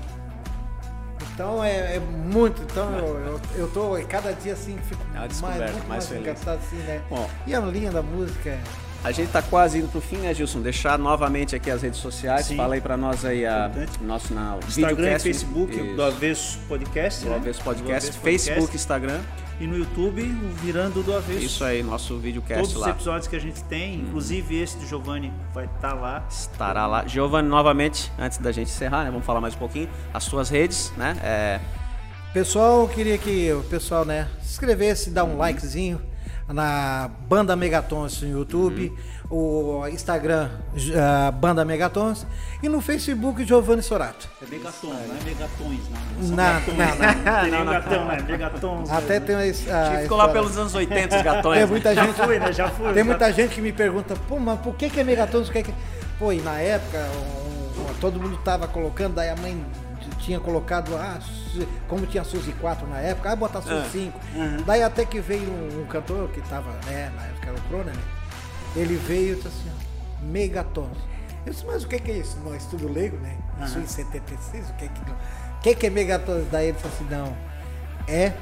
[1.34, 2.61] Então é, é muito.
[2.63, 6.21] Então eu, eu, eu tô cada dia assim, fico É mais, mais mais feliz.
[6.21, 7.01] engraçado assim, né?
[7.09, 7.30] Bom.
[7.45, 8.61] E a linha da música é.
[9.05, 10.61] A gente tá quase indo pro fim, né, Gilson?
[10.61, 12.47] Deixar novamente aqui as redes sociais.
[12.47, 12.55] Sim.
[12.55, 14.03] Fala aí pra nós aí a Importante.
[14.03, 17.23] nosso na Instagram e Facebook isso, do Avesso Podcast.
[17.23, 17.35] do né?
[17.35, 18.77] Avesso Do Podcast, Avesso Facebook, Podcast.
[18.77, 19.21] Instagram.
[19.59, 21.45] E no YouTube, o Virando do Avesso.
[21.45, 22.89] Isso aí, nosso videocast Todos os lá.
[22.89, 26.25] episódios que a gente tem, inclusive esse do Giovanni, vai estar lá.
[26.27, 27.05] Estará lá.
[27.05, 29.11] Giovanni, novamente, antes da gente encerrar, né?
[29.11, 29.87] Vamos falar mais um pouquinho.
[30.15, 31.15] As suas redes, né?
[31.23, 31.59] É,
[32.33, 36.01] Pessoal, eu queria que o pessoal, né, se inscrevesse, dar um likezinho
[36.47, 38.93] na Banda Megatons no YouTube,
[39.31, 40.49] o Instagram
[40.95, 42.25] ah, Banda Megatons
[42.61, 44.29] e no Facebook Giovanni Sorato.
[44.41, 46.27] É Megaton, não é Megatons, não.
[46.29, 46.77] Não, gatões.
[46.77, 47.43] não, não.
[47.49, 48.17] Nenhum gatão, né?
[48.27, 48.91] Megatons.
[48.91, 51.53] Até tem uma, his- a ficou lá história- pelos anos 80, os gatões.
[51.57, 51.71] Tem né?
[51.71, 52.53] muita Já gente, fui, né?
[52.53, 52.93] Já fui.
[52.93, 55.49] tem muita gente que me pergunta, pô, mas por que que é Megatons?
[55.49, 55.75] Que que é?
[56.19, 59.65] Pô, e na época um- um- todo mundo tava colocando, daí a mãe
[60.26, 61.19] tinha colocado, ah,
[61.88, 64.19] como tinha Suzy 4 na época, ah, botar Suzy 5.
[64.65, 67.91] Daí até que veio um, um cantor que tava, né, na época era o Crona,
[67.91, 68.01] né?
[68.76, 70.97] Ele veio e disse assim, ó, Megatons.
[71.45, 72.38] Eu disse, mas o que que é isso?
[72.43, 73.38] Não, é estudo leigo, né?
[73.63, 75.15] Isso em 76, o que que, o
[75.61, 76.45] que que é Megatons?
[76.51, 77.38] Daí ele falou assim, não,
[78.07, 78.34] é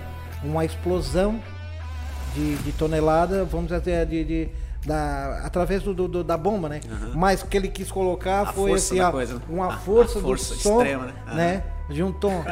[0.43, 1.39] uma explosão
[2.33, 4.49] de, de tonelada, vamos dizer, de, de-
[4.85, 6.81] da, através do, do- da bomba, né?
[7.15, 9.41] Mas o que ele quis colocar A foi assim, ó, coisa.
[9.47, 11.13] uma A- a força, força do som, extrema, né?
[11.35, 11.63] né?
[11.89, 12.43] De um tom.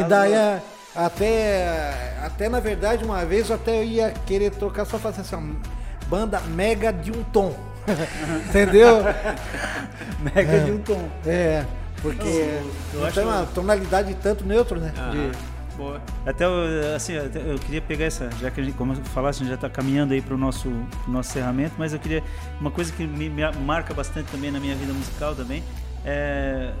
[0.00, 0.60] e daí a-
[0.96, 6.06] até, até na verdade uma vez eu até ia querer trocar só fazer assim, ó,
[6.08, 7.54] banda mega de um tom.
[8.48, 8.98] Entendeu?
[10.34, 11.08] Mega de um tom.
[11.26, 11.64] É,
[12.02, 12.22] porque
[12.92, 14.92] eu não acho- tem uma tonalidade tanto neutro, né?
[15.12, 16.00] De- Boa.
[16.26, 19.40] Até eu, assim, eu queria pegar essa, já que a gente, como eu falasse, a
[19.40, 20.68] gente já está caminhando aí para o nosso,
[21.04, 22.20] pro nosso encerramento, mas eu queria,
[22.60, 25.62] uma coisa que me, me marca bastante também na minha vida musical também,
[26.04, 26.72] é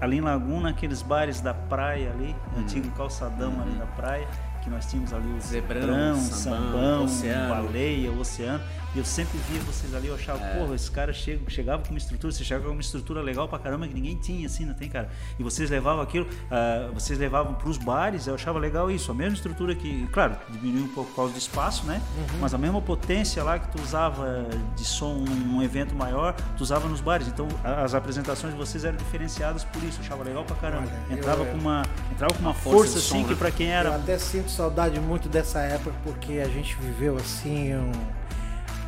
[0.00, 4.26] ali em Laguna, aqueles bares da praia ali, antigo calçadão ali da praia,
[4.62, 7.54] que nós tínhamos ali o Zebrão, Zebrão, Sambão, Sambão, Oceano.
[7.54, 8.64] Baleia, Oceano,
[8.98, 11.98] e eu sempre via vocês ali, eu achava, porra, esses caras chegam, chegavam com uma
[11.98, 14.88] estrutura, você chegava com uma estrutura legal pra caramba que ninguém tinha, assim, não tem,
[14.88, 15.08] cara?
[15.38, 19.34] E vocês levavam aquilo, ah, vocês levavam pros bares, eu achava legal isso, a mesma
[19.34, 22.02] estrutura que, claro, diminuiu um pouco por causa do espaço, né?
[22.40, 26.88] Mas a mesma potência lá que tu usava de som num evento maior, tu usava
[26.88, 27.28] nos bares.
[27.28, 30.88] Então as apresentações de vocês eram diferenciadas por isso, eu achava legal pra caramba.
[30.88, 33.36] Olha, eu- entrava eu- com uma, entrava com uma força assim som, que né?
[33.38, 37.76] pra quem Eu era até sinto saudade muito dessa época, porque a gente viveu assim,
[37.76, 37.92] um-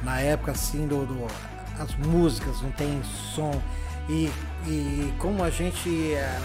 [0.03, 1.27] na época assim, do, do-
[1.79, 3.03] as músicas não tem
[3.35, 3.61] som.
[4.09, 4.31] E,
[4.67, 6.39] e como a gente eh,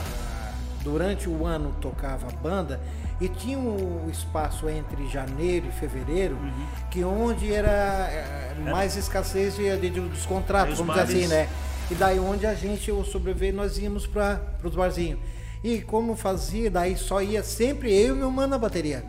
[0.83, 2.79] durante o ano tocava banda,
[3.19, 6.65] e tinha um espaço entre janeiro e fevereiro, Uhum.
[6.91, 11.49] que onde era eh, mais escassez de, de- dos contratos, vamos dizer assim, bares- né?
[11.89, 15.19] E daí onde a gente, o sobreviver, nós íamos para os barzinhos.
[15.65, 19.03] E como fazia, daí só ia sempre eu e meu mano na bateria.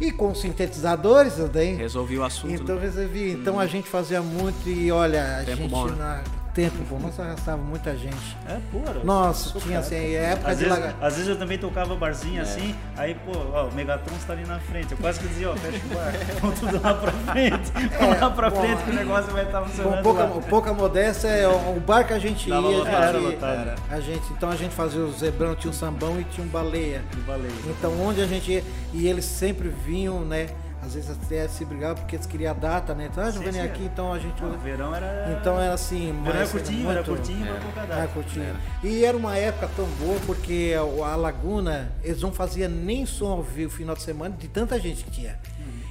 [0.00, 1.76] E com sintetizadores também.
[1.76, 2.52] Resolvi o assunto.
[2.52, 2.82] Então né?
[2.82, 3.30] resolvi.
[3.30, 5.94] Então a gente fazia muito e olha, a Tempo gente bom, né?
[5.96, 8.36] na tempo bom, nós arrastava muita gente.
[8.46, 8.94] É, porra.
[9.02, 10.96] Nossa, tinha assim, época Às de vezes, lagar.
[11.00, 11.96] às vezes eu também tocava É.
[11.96, 14.92] barzinho assim, aí, pô, ó, o Megatron está ali na frente.
[14.92, 17.70] Eu quase que dizia, ó, fecha o bar, vamos tudo lá pra frente.
[18.00, 20.02] Vamos lá pra É, bom, frente que o negócio vai estar Com funcionando.
[20.02, 20.40] pouca, lá.
[20.48, 23.82] pouca modéstia, é o bar que a gente ia, Dava a lotado, gente, era lotado.
[23.90, 27.02] a gente, então a gente fazia o zebrão, tinha o sambão e tinha um baleia.
[27.12, 27.52] Do baleia.
[27.66, 30.48] Então onde a gente ia, e eles sempre vinham, né?
[30.82, 33.08] Às vezes até se brigavam porque eles queriam a data, né?
[33.12, 34.42] Então, ah, Sim, sim, aqui, então a gente.
[34.42, 35.36] O verão era.
[35.38, 38.08] Então era assim, verão era curtinho, era muito- curtinho, era pouca Era data.
[38.08, 38.56] curtinho.
[38.82, 40.74] E era uma época tão boa porque
[41.04, 45.04] a, Laguna, eles não faziam nem som ao vivo final de semana de tanta gente
[45.04, 45.38] que tinha.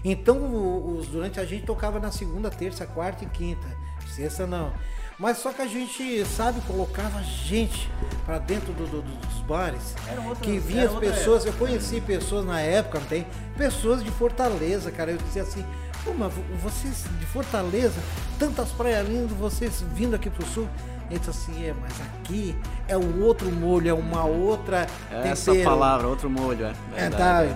[0.04, 3.68] Então o- os, durante a gente tocava na segunda, terça, quarta e quinta.
[4.16, 4.72] Sexta não.
[5.20, 7.92] Mas só que a gente, sabe, colocava gente
[8.26, 9.94] para dentro do- do- dos bares.
[10.10, 13.28] Era outra- que vinha era as pessoas, eu conheci pessoas na época, não tem?
[13.58, 15.12] Pessoas de Fortaleza, cara.
[15.12, 15.66] Eu dizia assim,
[16.06, 18.00] Pô, mas vo- vocês de Fortaleza,
[18.40, 20.66] tantas praias lindas, vocês vindo aqui pro sul.
[21.10, 22.56] Ele disse assim, é, mas aqui
[22.88, 25.70] é um outro molho, é uma outra Essa tempero.
[25.70, 26.74] palavra, outro molho, é.
[26.96, 27.56] É, Verdade, tá.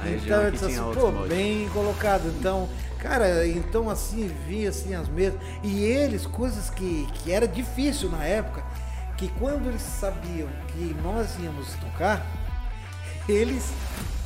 [0.00, 1.28] A região Então eu disse assim, pô, molho.
[1.28, 2.26] bem colocado.
[2.36, 2.68] Então,
[3.08, 5.38] cara, então assim, via assim as mesas.
[5.62, 8.64] E eles, coisas que, que era difícil na época,
[9.16, 12.24] que quando eles sabiam que nós íamos tocar,
[13.28, 13.68] eles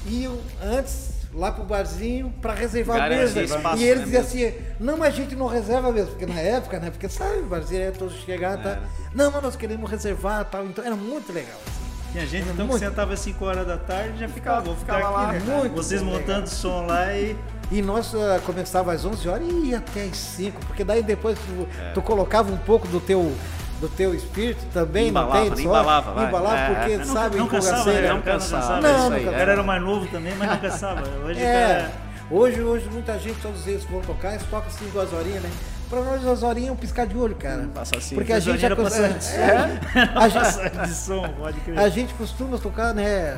[0.07, 3.57] iam antes lá pro barzinho para reservar a Garantir mesa.
[3.57, 6.41] espaço, e eles né, diziam assim, não, mas a gente não reserva mesmo, porque na
[6.41, 6.91] época, né?
[6.91, 8.71] Porque sabe, o barzinho é todos chegar, tá?
[8.71, 8.83] Era.
[9.15, 10.65] Não, mas nós queremos reservar tal.
[10.65, 11.59] Então era muito legal.
[11.67, 12.13] assim.
[12.13, 14.63] Tinha gente Era então muito- que sentava às 5 horas da tarde e já ficava,
[14.63, 15.59] vou ficar ficava aqui, lá, né?
[15.61, 17.37] muito Vocês montando som lá e
[17.71, 21.39] E nós ah, começava às 11 horas e ia até às 5, porque daí depois
[21.39, 21.91] tu, É.
[21.93, 23.35] tu colocava um pouco do teu
[23.81, 25.65] do teu espírito também, Embalava, não tem?
[25.65, 26.27] Só- Embalava, vai.
[26.27, 27.05] Embalava, É, porque é.
[27.05, 28.01] sabe, não cansava, empolgaceira.
[28.01, 28.09] né?
[28.09, 29.21] não O cara cansava, Não, isso aí.
[29.25, 31.03] nunca- O cara era mais novo também, mas não cansava.
[31.25, 31.91] Hoje, É, cara,
[32.29, 35.51] hoje, hoje muita gente, todos eles vão tocar, eles tocam assim duas horinhas, né?
[35.89, 37.69] Pra nós, duas horinhas é um piscar de olho, cara.
[37.73, 38.17] Passa assim.
[38.17, 41.79] Porque a gente, horinhas acos- era passagem de é, a, gente, de som, pode crer.
[41.79, 43.37] a gente costuma tocar, né?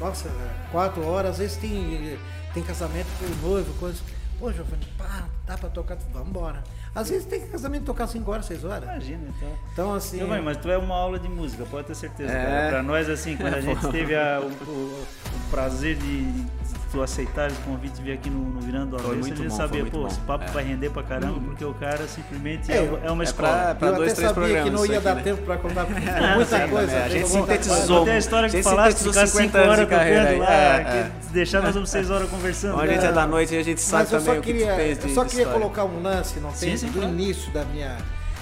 [0.00, 0.30] Nossa,
[0.72, 2.16] quatro horas, às vezes tem,
[2.54, 4.00] tem casamento com o noivo, coisa.
[4.38, 6.62] Pô, Giovanni, pá, dá pra tocar, vamos embora.
[6.94, 8.82] Às vezes tem casamento tocar cinco horas, seis horas.
[8.84, 9.48] Imagina, então.
[9.72, 10.18] Então, assim.
[10.18, 12.32] Giovanni, mas tu é uma aula de música, pode ter certeza.
[12.32, 12.44] É.
[12.44, 12.68] Cara.
[12.70, 15.04] Pra nós, assim, quando a gente teve a- o, o-
[15.36, 16.44] o prazer de
[16.90, 19.56] tu aceitar esse convite e vir aqui no, no Virando Foi Avesso, a gente bom,
[19.56, 20.06] sabia, pô, bom.
[20.08, 20.48] esse papo É.
[20.48, 23.48] vai render pra caramba, porque o cara simplesmente É, é, é uma é escola.
[23.48, 25.22] pra- pra eu dois, até três sabia que não ia isso dar aqui, né?
[25.24, 25.84] tempo pra contar
[26.34, 26.92] muita Sim, coisa.
[26.92, 27.04] né?
[27.04, 28.02] A gente muita sintetizou.
[28.02, 30.84] Até a história que falaste, ficar 50 cinco anos de horas carreira tocando lá, É,
[31.20, 32.80] que deixar nós vamos seis horas conversando.
[32.80, 35.08] A gente é da noite e a gente sabe também o que tu fez de
[35.08, 37.96] eu só de queria colocar um lance, não tem, do início da minha.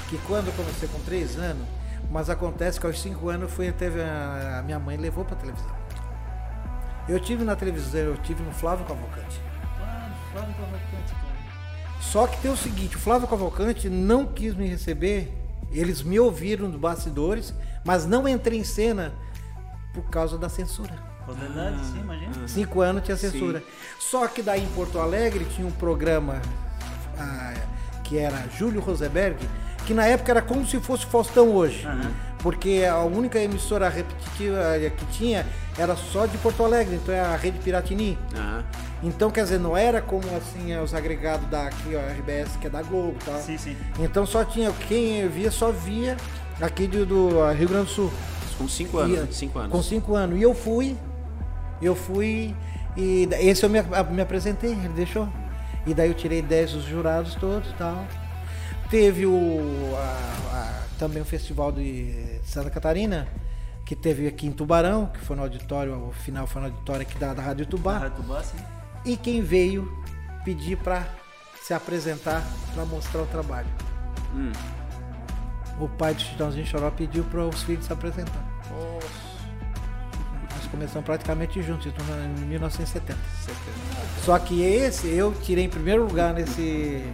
[0.09, 1.66] Que quando eu comecei com três anos,
[2.11, 5.36] mas acontece que aos cinco anos eu fui, teve a, a minha mãe levou pra
[5.36, 5.68] televisão.
[7.09, 9.40] Eu tive na televisão, eu tive no Flávio Cavalcante.
[12.00, 15.32] Só que tem o seguinte, o Flávio Cavalcante não quis me receber,
[15.70, 17.54] eles me ouviram nos bastidores,
[17.84, 19.12] mas não entrei em cena
[19.92, 20.94] por causa da censura.
[21.26, 22.48] Verdade, sim, imagina.
[22.48, 23.62] Cinco anos tinha censura.
[23.98, 26.40] Só que daí em Porto Alegre tinha um programa
[27.18, 27.54] ah,
[28.04, 29.36] que era Júlio Rosenberg,
[29.86, 31.86] que na época era como se fosse Faustão hoje.
[31.86, 32.28] Aham.
[32.43, 35.45] Porque a única emissora repetitiva eh, que tinha
[35.76, 38.16] era só de Porto Alegre, então é a Rede Piratini.
[38.36, 38.64] Aham.
[39.03, 42.66] Então, quer dizer, não era como assim eh, os agregados da aqui, ó, RBS, que
[42.66, 43.41] é da Globo e tal.
[43.41, 43.76] Sim, sim.
[43.99, 46.16] Então só tinha, quem via, só via
[46.61, 48.12] aqui do, do Rio Grande do Sul.
[48.57, 49.28] Com 5 anos, E, né?
[49.30, 49.70] Cinco anos.
[49.72, 50.39] Com cinco anos.
[50.39, 50.97] E eu fui,
[51.80, 52.55] eu fui,
[52.97, 53.78] e esse eu me,
[54.11, 55.28] me apresentei, ele deixou.
[55.86, 58.05] E daí eu tirei 10 dos jurados todos e tal.
[58.91, 60.57] Teve o, a-
[60.99, 63.28] também o festival de Santa Catarina,
[63.86, 67.16] que teve aqui em Tubarão, que foi no auditório, o final foi no auditório aqui
[67.18, 67.99] da, da Rádio Tubá.
[67.99, 68.59] Rádio Tubá, sim.
[69.05, 69.90] E quem veio
[70.44, 71.07] pedir para
[71.62, 72.42] se apresentar,
[72.74, 73.68] para mostrar o trabalho.
[74.34, 74.53] Hum.
[75.80, 78.44] O pai do Chitãozinho Choró pediu para os filhos se apresentar.
[80.55, 83.18] Nós começamos praticamente juntos, em 1970.
[84.24, 87.05] Só que esse eu tirei em primeiro lugar nesse,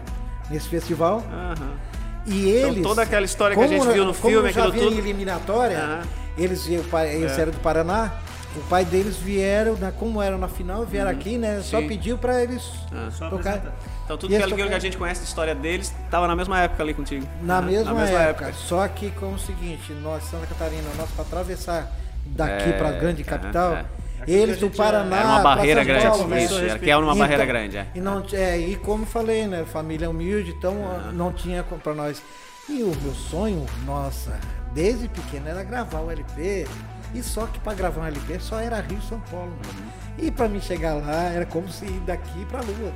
[0.51, 1.23] nesse festival.
[1.31, 1.94] Aham.
[2.27, 2.83] E eles.
[2.83, 4.99] toda aquela história que a como- gente viu no como filme, já aquilo tudo.
[4.99, 6.01] eliminatória, Aham.
[6.39, 8.13] eles, o pai- eles eram do Paraná.
[8.57, 11.61] O pai deles vieram, na, como eram na final, vieram aqui, né?
[11.61, 11.83] Só Uhum.
[11.83, 11.89] Sim.
[11.89, 12.63] pediu para eles
[12.93, 13.11] Ah.
[13.11, 13.61] Só tocar.
[14.05, 16.61] Então tudo que, eles aquilo que a gente conhece da história deles estava na mesma
[16.61, 17.27] época ali contigo.
[17.43, 17.73] Na, Né?
[17.73, 21.91] mesma, época, Só que com o seguinte, nós, Santa Catarina, nós para atravessar
[22.27, 23.85] daqui É, para a grande é, capital, é.
[24.33, 25.17] Eles do gente Paraná.
[25.17, 26.45] Era uma barreira grande, Paulo, né?
[26.45, 27.87] isso, era, que era uma Então, barreira grande, é.
[27.95, 29.65] E, não, é, e como falei, né?
[29.65, 30.75] Família humilde, então
[31.13, 32.23] não tinha para nós.
[32.69, 34.39] E o meu sonho, nossa,
[34.73, 36.67] desde pequeno era gravar o LP.
[37.15, 39.51] E só que para gravar um LP só era Rio e São Paulo.
[39.51, 39.93] né?
[40.19, 42.93] E para mim chegar lá era como se ir daqui para a Lua.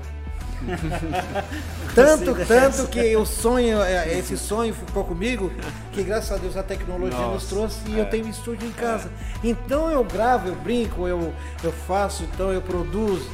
[1.94, 5.50] tanto, tanto que o sonho, é, esse sonho ficou comigo,
[5.92, 8.00] que graças a Deus a tecnologia nos Nossa, trouxe e é.
[8.00, 9.10] eu tenho um estúdio em casa.
[9.42, 11.32] Então eu gravo, eu brinco, eu,
[11.62, 13.28] eu faço, então eu produzo.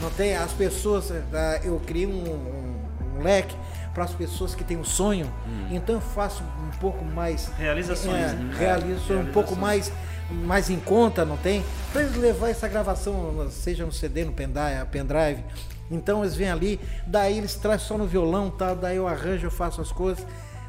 [0.00, 3.56] Não tem as pessoas, ah, eu criei um, um- um leque
[3.92, 5.28] para as pessoas que têm um sonho.
[5.70, 8.54] Então eu faço um pouco mais Realizações, é, né?
[8.56, 9.90] realizo um pouco mais
[10.30, 11.64] mais em conta, não tem?
[11.90, 15.42] Para eles levar essa gravação, seja no CD, no pendrive, pendrive.
[15.90, 19.50] Então eles vêm ali, daí eles trazem só no violão, tal, daí eu arranjo, eu
[19.50, 20.24] faço as coisas.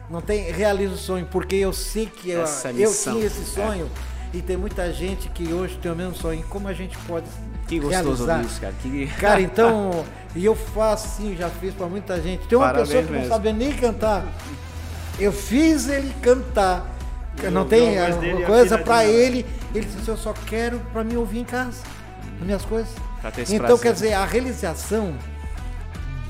[0.10, 3.44] Não tem, realizo o sonho, porque eu sei que eu, Essa eu tinha esse é.
[3.44, 3.90] sonho
[4.34, 6.44] e tem muita gente que hoje tem o mesmo sonho.
[6.50, 7.26] Como a gente pode
[7.68, 8.42] Que gostoso realizar?
[8.44, 8.74] isso, cara.
[8.82, 9.08] Que...
[9.20, 10.04] Cara, então,
[10.36, 12.48] e eu faço sim, já fiz pra muita gente.
[12.48, 13.34] Tem uma Parabéns pessoa que não mesmo.
[13.34, 14.26] sabia nem cantar.
[15.20, 16.88] Eu fiz ele cantar.
[17.52, 19.24] Não Deu- tem coisa pra afinadinha.
[19.24, 19.46] ele.
[19.76, 21.84] Ele disse, eu só quero pra me ouvir em casa.
[22.40, 22.92] As minhas coisas.
[23.22, 23.84] Pra ter esse Então, prazer.
[23.84, 25.14] quer dizer, a realização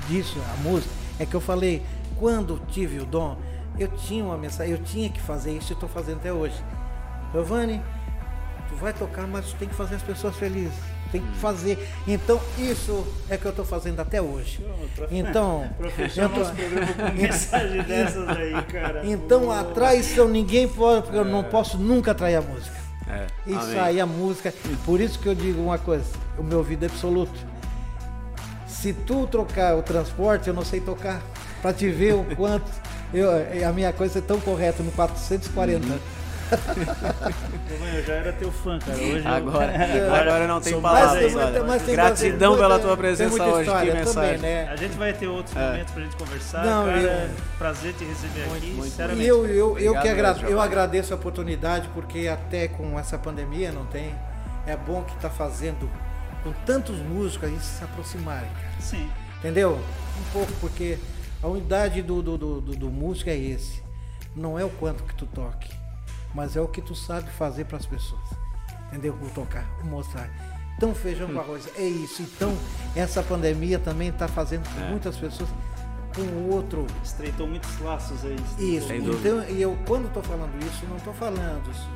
[0.07, 1.83] disso, a música, é que eu falei,
[2.17, 3.37] quando tive o dom,
[3.77, 6.55] eu tinha uma mensagem, eu tinha que fazer isso e estou fazendo até hoje.
[7.31, 7.81] Giovanni,
[8.69, 10.73] tu vai tocar, mas tu tem que fazer as pessoas felizes.
[11.11, 11.27] Tem Hum.
[11.31, 11.89] que fazer.
[12.07, 14.63] Então, isso é que eu estou fazendo até hoje.
[15.09, 16.35] Então, programa
[16.93, 19.01] com mensagem dessas aí, cara.
[19.05, 22.78] então a traição ninguém pode, porque eu não posso nunca trair a música.
[23.09, 23.79] É, Isso amém.
[23.79, 24.53] aí, a música.
[24.85, 26.05] Por isso que eu digo uma coisa:
[26.37, 27.33] o meu ouvido é absoluto.
[28.67, 31.21] Se tu trocar o transporte, eu não sei tocar.
[31.61, 32.69] Pra te ver o quanto.
[33.13, 33.27] Eu,
[33.67, 35.85] a minha coisa é tão correta no 440.
[35.85, 36.01] Giovanni,
[37.95, 38.97] eu já era teu fã, cara.
[38.97, 39.71] Hoje eu- Agora,
[40.21, 41.33] agora não tem palavras.
[41.65, 43.61] mas tem Gratidão pela tua tem presença hoje.
[43.61, 44.37] história que também, mensagem.
[44.39, 44.67] né?
[44.69, 45.71] A gente vai ter outros É.
[45.71, 46.65] momentos pra gente conversar.
[46.65, 49.25] Não, cara, eu- prazer te receber aqui, muito, sinceramente.
[49.25, 53.17] Eu, eu, eu, Obrigado que agra- mesmo, eu agradeço a oportunidade, porque até com essa
[53.17, 54.13] pandemia não tem.
[54.67, 55.89] É bom que está fazendo
[56.43, 58.73] com tantos músicos aí se aproximarem, cara.
[58.79, 59.09] Sim.
[59.39, 59.79] Entendeu?
[60.19, 60.97] Um pouco, porque
[61.41, 63.81] a unidade do, do, do, do, do músico é esse.
[64.35, 65.69] Não é o quanto que tu toque,
[66.33, 68.21] mas é o que tu sabe fazer para as pessoas.
[68.87, 69.13] Entendeu?
[69.15, 70.29] Vou tocar, vou mostrar.
[70.77, 72.21] Então, feijão com arroz, é isso.
[72.21, 72.57] Então,
[72.95, 74.89] essa pandemia também está fazendo com É.
[74.89, 75.49] muitas pessoas
[76.15, 78.35] com o outro Estreitou muitos laços aí.
[78.57, 78.91] isso.
[78.93, 81.87] Então, e eu quando estou falando isso, não estou falando isso,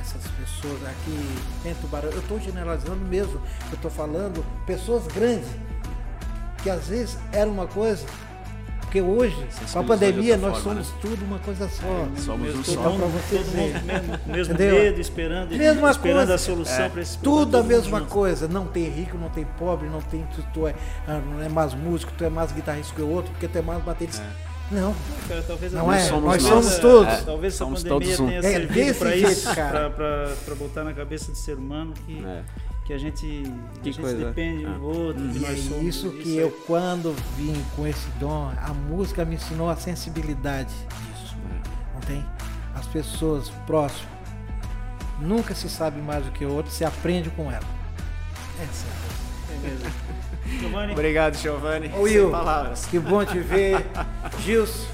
[0.00, 2.10] essas pessoas aqui em Tubarão.
[2.10, 3.40] Eu estou generalizando mesmo.
[3.68, 5.48] Eu estou falando pessoas grandes
[6.62, 8.06] que às vezes era uma coisa.
[8.92, 9.34] Porque hoje,
[9.72, 12.08] com a pandemia, nós forma, somos tudo uma coisa só.
[12.22, 12.72] Somos um Mesmo, só.
[12.72, 16.34] Então, vocês mundo mesmo, mesmo medo, esperando, Mesma esperando coisa.
[16.34, 16.88] a solução É.
[16.90, 18.10] para esse Tudo todo a mesma junto.
[18.10, 18.46] coisa.
[18.46, 20.74] Não tem rico, não tem pobre, não tem tu, tu é,
[21.08, 23.62] ah, não é mais músico, tu é mais guitarrista que o outro, porque tu é
[23.62, 24.22] mais baterista.
[24.70, 24.94] Não,
[25.26, 25.98] Cara, talvez a Não é?
[26.00, 26.52] Somos Nós nós.
[26.64, 27.12] somos todos.
[27.14, 27.22] É.
[27.22, 28.26] Talvez essa Somos pandemia todos um.
[28.28, 29.88] tenha É servido para jeito, isso, cara.
[29.90, 32.42] para botar na cabeça do ser humano que, É.
[32.84, 33.26] que a gente,
[33.82, 34.26] Que a gente coisa.
[34.26, 34.70] depende Ah.
[34.70, 35.84] do outro, que E nós é somos.
[35.84, 41.36] isso que eu, quando vim com esse dom, a música me ensinou a sensibilidade disso.
[41.94, 42.24] Não tem?
[42.74, 44.10] As pessoas próximas
[45.20, 47.62] nunca se sabe mais do que o outro, se aprende com ela.
[48.60, 49.66] Essa é a coisa.
[49.66, 49.92] É mesmo.
[50.60, 51.88] Giovanni, Obrigado, Giovanni.
[51.96, 52.86] Will, Sem palavras.
[52.86, 53.86] que bom te ver.
[54.42, 54.86] Gilson,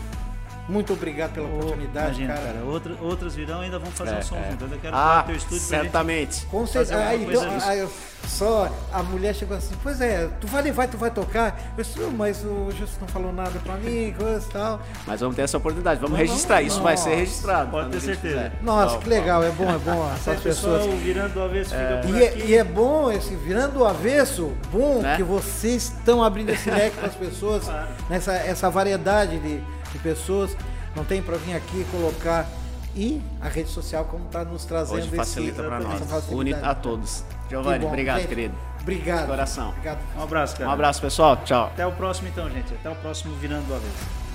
[0.69, 2.47] muito obrigado pela oportunidade, imagina, cara.
[2.55, 4.51] cara, outra, outras virão ainda vão fazer É, um som é.
[4.51, 4.63] junto.
[4.65, 6.47] Eu ainda quero Ah, ah, teu estúdio certamente.
[6.47, 6.95] Com certeza.
[6.95, 7.91] alguma Aí, coisa então, aí eu-
[8.27, 11.59] só a mulher chegou assim, pois é, tu vai levar, tu vai tocar.
[11.79, 14.81] Eu disse, "Não, mas o Gilson não falou nada pra mim, coisa e tal.
[15.07, 16.01] Mas vamos ter essa oportunidade.
[16.01, 16.61] Vamos Vamos, registrar.
[16.61, 17.71] Isso vai ser nossa, registrado.
[17.71, 18.53] pode ter certeza.
[18.61, 20.85] Nossa, Vamos, que legal, é bom, é bom essas o pessoas.
[21.01, 25.01] virando do avesso fica por E é, e é bom esse virando do avesso, bom
[25.01, 25.17] Né?
[25.17, 27.89] que vocês estão abrindo esse leque para as pessoas, Claro.
[28.11, 29.63] nessa essa variedade de,
[29.93, 30.57] de pessoas.
[30.95, 32.49] Não tem para vir aqui colocar.
[32.97, 36.03] E a rede social, como está nos trazendo Hoje facilita para nós.
[36.31, 37.23] Une a todos.
[37.49, 38.29] Giovanni, obrigado, gente.
[38.29, 38.55] querido.
[38.81, 39.27] Obrigado.
[39.27, 39.69] Coração.
[39.71, 39.99] Obrigado.
[40.17, 40.71] Um abraço, cara.
[40.71, 41.37] Um abraço, pessoal.
[41.45, 41.67] Tchau.
[41.67, 42.73] Até o próximo então, gente.
[42.75, 44.28] Até o próximo Virando do Avesso.